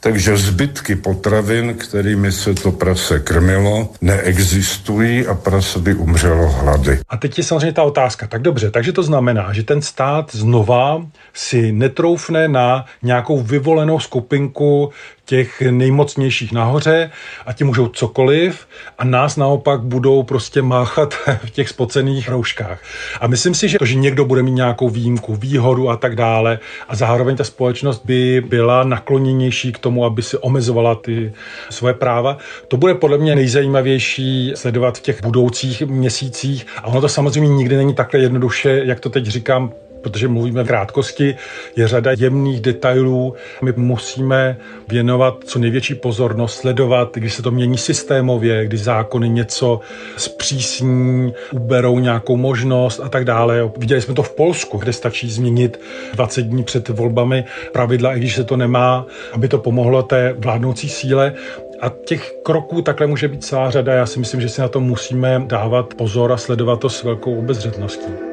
takže 0.00 0.36
zbytky 0.36 0.96
potravin, 0.96 1.74
kterými 1.74 2.32
se 2.32 2.54
to 2.54 2.72
prase 2.72 3.18
krmilo, 3.20 3.88
neexistují 4.00 5.26
a 5.26 5.34
prase 5.34 5.78
by 5.78 5.94
umřelo 5.94 6.48
hlady. 6.48 6.98
A 7.08 7.16
teď 7.16 7.38
je 7.38 7.44
samozřejmě 7.44 7.72
ta 7.72 7.82
otázka. 7.82 8.26
Tak 8.26 8.42
dobře, 8.42 8.70
takže 8.70 8.92
to 8.92 9.02
znamená, 9.02 9.52
že 9.52 9.62
ten 9.62 9.82
stát 9.82 10.34
znova 10.34 11.02
si 11.34 11.72
netroufne 11.72 12.48
na 12.48 12.84
nějakou 13.02 13.42
vyvolenou 13.42 14.00
skupinku 14.00 14.90
těch 15.28 15.62
nejmocnějších 15.70 16.52
nahoře 16.52 17.10
a 17.46 17.52
ti 17.52 17.64
můžou 17.64 17.88
cokoliv 17.88 18.66
a 18.98 19.04
nás 19.04 19.36
naopak 19.36 19.80
budou 19.80 20.22
prostě 20.22 20.62
máchat 20.62 21.14
v 21.44 21.50
těch 21.50 21.68
spocených 21.68 22.28
rouškách. 22.28 22.82
A 23.20 23.26
myslím 23.26 23.54
si, 23.54 23.68
že 23.68 23.78
to, 23.78 23.84
že 23.84 23.94
někdo 23.94 24.24
bude 24.24 24.42
mít 24.42 24.52
nějakou 24.52 24.88
výjimku, 24.88 25.36
výhodu 25.36 25.90
a 25.90 25.96
tak 25.96 26.16
dále 26.16 26.58
a 26.88 26.96
zároveň 26.96 27.36
ta 27.36 27.44
společnost 27.44 28.02
by 28.04 28.42
byla 28.48 28.84
nakloněnější 28.84 29.72
k 29.72 29.78
tomu, 29.78 30.04
aby 30.04 30.22
si 30.22 30.38
omezovala 30.38 30.94
ty 30.94 31.32
svoje 31.70 31.94
práva, 31.94 32.38
to 32.68 32.76
bude 32.76 32.94
podle 32.94 33.18
mě 33.18 33.34
nejzajímavější 33.34 34.52
sledovat 34.54 34.98
v 34.98 35.02
těch 35.02 35.22
budoucích 35.22 35.82
měsících 35.82 36.66
a 36.76 36.86
ono 36.86 37.00
to 37.00 37.08
samozřejmě 37.08 37.56
nikdy 37.56 37.76
není 37.76 37.94
takhle 37.94 38.20
jednoduše, 38.20 38.82
jak 38.84 39.00
to 39.00 39.10
teď 39.10 39.26
říkám, 39.26 39.72
protože 40.00 40.28
mluvíme 40.28 40.64
v 40.64 40.66
krátkosti, 40.66 41.36
je 41.76 41.88
řada 41.88 42.10
jemných 42.18 42.60
detailů. 42.60 43.34
My 43.62 43.72
musíme 43.76 44.56
věnovat 44.88 45.34
co 45.44 45.58
největší 45.58 45.94
pozornost, 45.94 46.54
sledovat, 46.54 47.10
když 47.14 47.34
se 47.34 47.42
to 47.42 47.50
mění 47.50 47.78
systémově, 47.78 48.66
když 48.66 48.80
zákony 48.80 49.28
něco 49.28 49.80
zpřísní, 50.16 51.34
uberou 51.52 51.98
nějakou 51.98 52.36
možnost 52.36 53.00
a 53.00 53.08
tak 53.08 53.24
dále. 53.24 53.70
Viděli 53.78 54.02
jsme 54.02 54.14
to 54.14 54.22
v 54.22 54.34
Polsku, 54.34 54.78
kde 54.78 54.92
stačí 54.92 55.30
změnit 55.30 55.80
20 56.14 56.42
dní 56.42 56.64
před 56.64 56.88
volbami 56.88 57.44
pravidla, 57.72 58.14
i 58.14 58.18
když 58.18 58.34
se 58.34 58.44
to 58.44 58.56
nemá, 58.56 59.06
aby 59.32 59.48
to 59.48 59.58
pomohlo 59.58 60.02
té 60.02 60.34
vládnoucí 60.38 60.88
síle. 60.88 61.32
A 61.80 61.88
těch 62.04 62.32
kroků 62.42 62.82
takhle 62.82 63.06
může 63.06 63.28
být 63.28 63.44
celá 63.44 63.70
řada. 63.70 63.94
Já 63.94 64.06
si 64.06 64.18
myslím, 64.18 64.40
že 64.40 64.48
si 64.48 64.60
na 64.60 64.68
to 64.68 64.80
musíme 64.80 65.42
dávat 65.46 65.94
pozor 65.94 66.32
a 66.32 66.36
sledovat 66.36 66.80
to 66.80 66.88
s 66.88 67.02
velkou 67.02 67.38
obezřetností. 67.38 68.27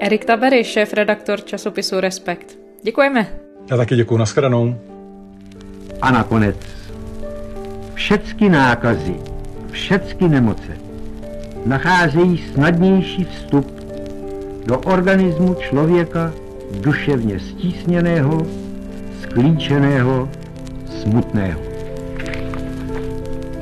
Erik 0.00 0.24
Tabery, 0.24 0.64
šéf 0.64 0.92
redaktor 0.92 1.40
časopisu 1.40 2.00
Respekt. 2.00 2.58
Děkujeme. 2.82 3.26
Já 3.70 3.76
taky 3.76 3.96
děkuji, 3.96 4.16
nashledanou. 4.16 4.80
A 6.02 6.10
nakonec 6.10 6.56
všechny 7.94 8.48
nákazy, 8.48 9.14
všechny 9.70 10.28
nemoce 10.28 10.78
nacházejí 11.66 12.38
snadnější 12.54 13.24
vstup 13.24 13.80
do 14.66 14.78
organismu 14.78 15.54
člověka 15.54 16.32
duševně 16.80 17.40
stísněného, 17.40 18.46
sklíčeného, 19.22 20.28
smutného. 21.02 21.60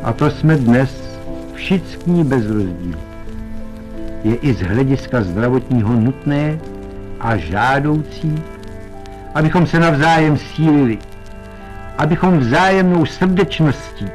A 0.03 0.13
to 0.13 0.31
jsme 0.31 0.57
dnes 0.57 1.19
všichni 1.55 2.25
bez 2.25 2.47
rozdílu 2.47 3.06
je 4.27 4.35
i 4.35 4.55
z 4.55 4.63
hlediska 4.63 5.23
zdravotního 5.23 5.93
nutné 5.93 6.59
a 7.21 7.37
žádoucí, 7.37 8.43
abychom 9.35 9.67
se 9.67 9.81
navzájem 9.81 10.37
sílili, 10.37 10.99
abychom 11.99 12.39
vzájemnou 12.39 13.07
srdečností 13.07 14.07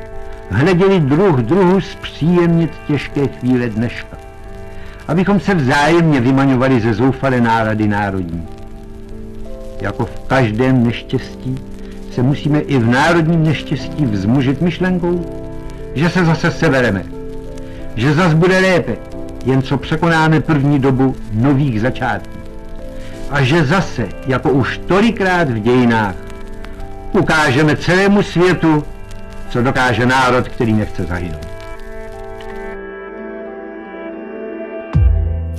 hleděli 0.50 1.00
druh 1.00 1.40
druhu 1.40 1.82
zpříjemnit 1.82 2.72
těžké 2.88 3.28
chvíle 3.28 3.70
dneška, 3.70 4.18
abychom 5.08 5.40
se 5.40 5.56
vzájemně 5.56 6.22
vymaňovali 6.22 6.82
ze 6.82 6.94
zoufalé 6.94 7.42
nálady 7.42 7.88
národní. 7.88 8.48
Jako 9.82 10.06
v 10.06 10.20
každém 10.28 10.84
neštěstí 10.84 11.58
se 12.12 12.24
musíme 12.24 12.60
i 12.60 12.78
v 12.78 12.88
národním 12.88 13.44
neštěstí 13.44 14.06
vzmužit 14.06 14.62
myšlenkou, 14.62 15.26
že 15.94 16.10
se 16.10 16.26
zase 16.26 16.52
sebereme, 16.52 17.04
že 17.96 18.14
zas 18.14 18.34
bude 18.34 18.60
lépe, 18.60 19.11
jen 19.46 19.62
co 19.62 19.78
překonáme 19.78 20.40
první 20.40 20.80
dobu 20.80 21.16
nových 21.34 21.82
začátků. 21.82 22.40
A 23.30 23.44
že 23.44 23.66
zase, 23.66 24.10
jako 24.28 24.50
už 24.50 24.78
tolikrát 24.78 25.50
v 25.50 25.60
dějinách, 25.60 26.16
ukážeme 27.12 27.76
celému 27.76 28.24
světu, 28.24 28.84
co 29.50 29.62
dokáže 29.62 30.06
národ, 30.06 30.48
který 30.48 30.74
nechce 30.74 31.04
zahynout. 31.04 31.51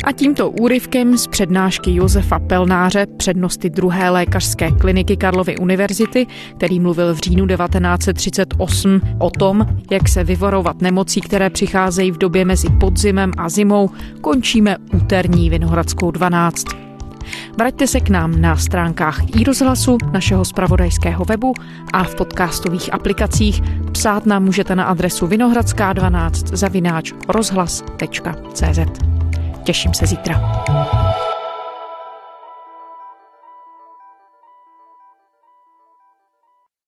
A 0.05 0.12
tímto 0.12 0.51
úryvkem 0.51 1.19
z 1.19 1.27
přednášky 1.27 1.95
Josefa 1.95 2.38
Pelnáře, 2.38 3.07
přednosty 3.17 3.71
druhé 3.71 4.11
lékařské 4.11 4.71
kliniky 4.71 5.17
Karlovy 5.17 5.57
univerzity, 5.57 6.27
který 6.57 6.81
mluvil 6.81 7.15
v 7.15 7.19
říjnu 7.19 7.47
1938 7.47 9.01
o 9.19 9.31
tom, 9.31 9.67
jak 9.91 10.09
se 10.09 10.25
vyvarovat 10.25 10.83
nemocí, 10.83 11.21
které 11.21 11.51
přicházejí 11.51 12.11
v 12.11 12.19
době 12.19 12.45
mezi 12.45 12.69
podzimem 12.71 13.33
a 13.38 13.49
zimou, 13.49 13.91
končíme 14.21 14.77
úterní 14.95 15.51
Vinohradskou 15.51 16.11
12. 16.11 16.65
Vraťte 17.59 17.87
se 17.87 18.01
k 18.01 18.09
nám 18.09 18.41
na 18.41 18.57
stránkách 18.57 19.41
i 19.41 19.45
rozhlasu 19.45 19.99
našeho 20.12 20.45
spravodajského 20.45 21.25
webu 21.25 21.55
a 21.93 22.05
v 22.05 22.15
podcastových 22.15 22.95
aplikacích. 22.95 23.61
Psát 23.93 24.27
nám 24.27 24.45
můžete 24.45 24.77
na 24.77 24.85
adresu 24.85 25.27
vinohradská12 25.27 26.57
zavináč 26.57 27.12
rozhlas.cz. 27.29 29.22
Těším 29.64 29.94
se 29.94 30.07
zítra. 30.07 30.62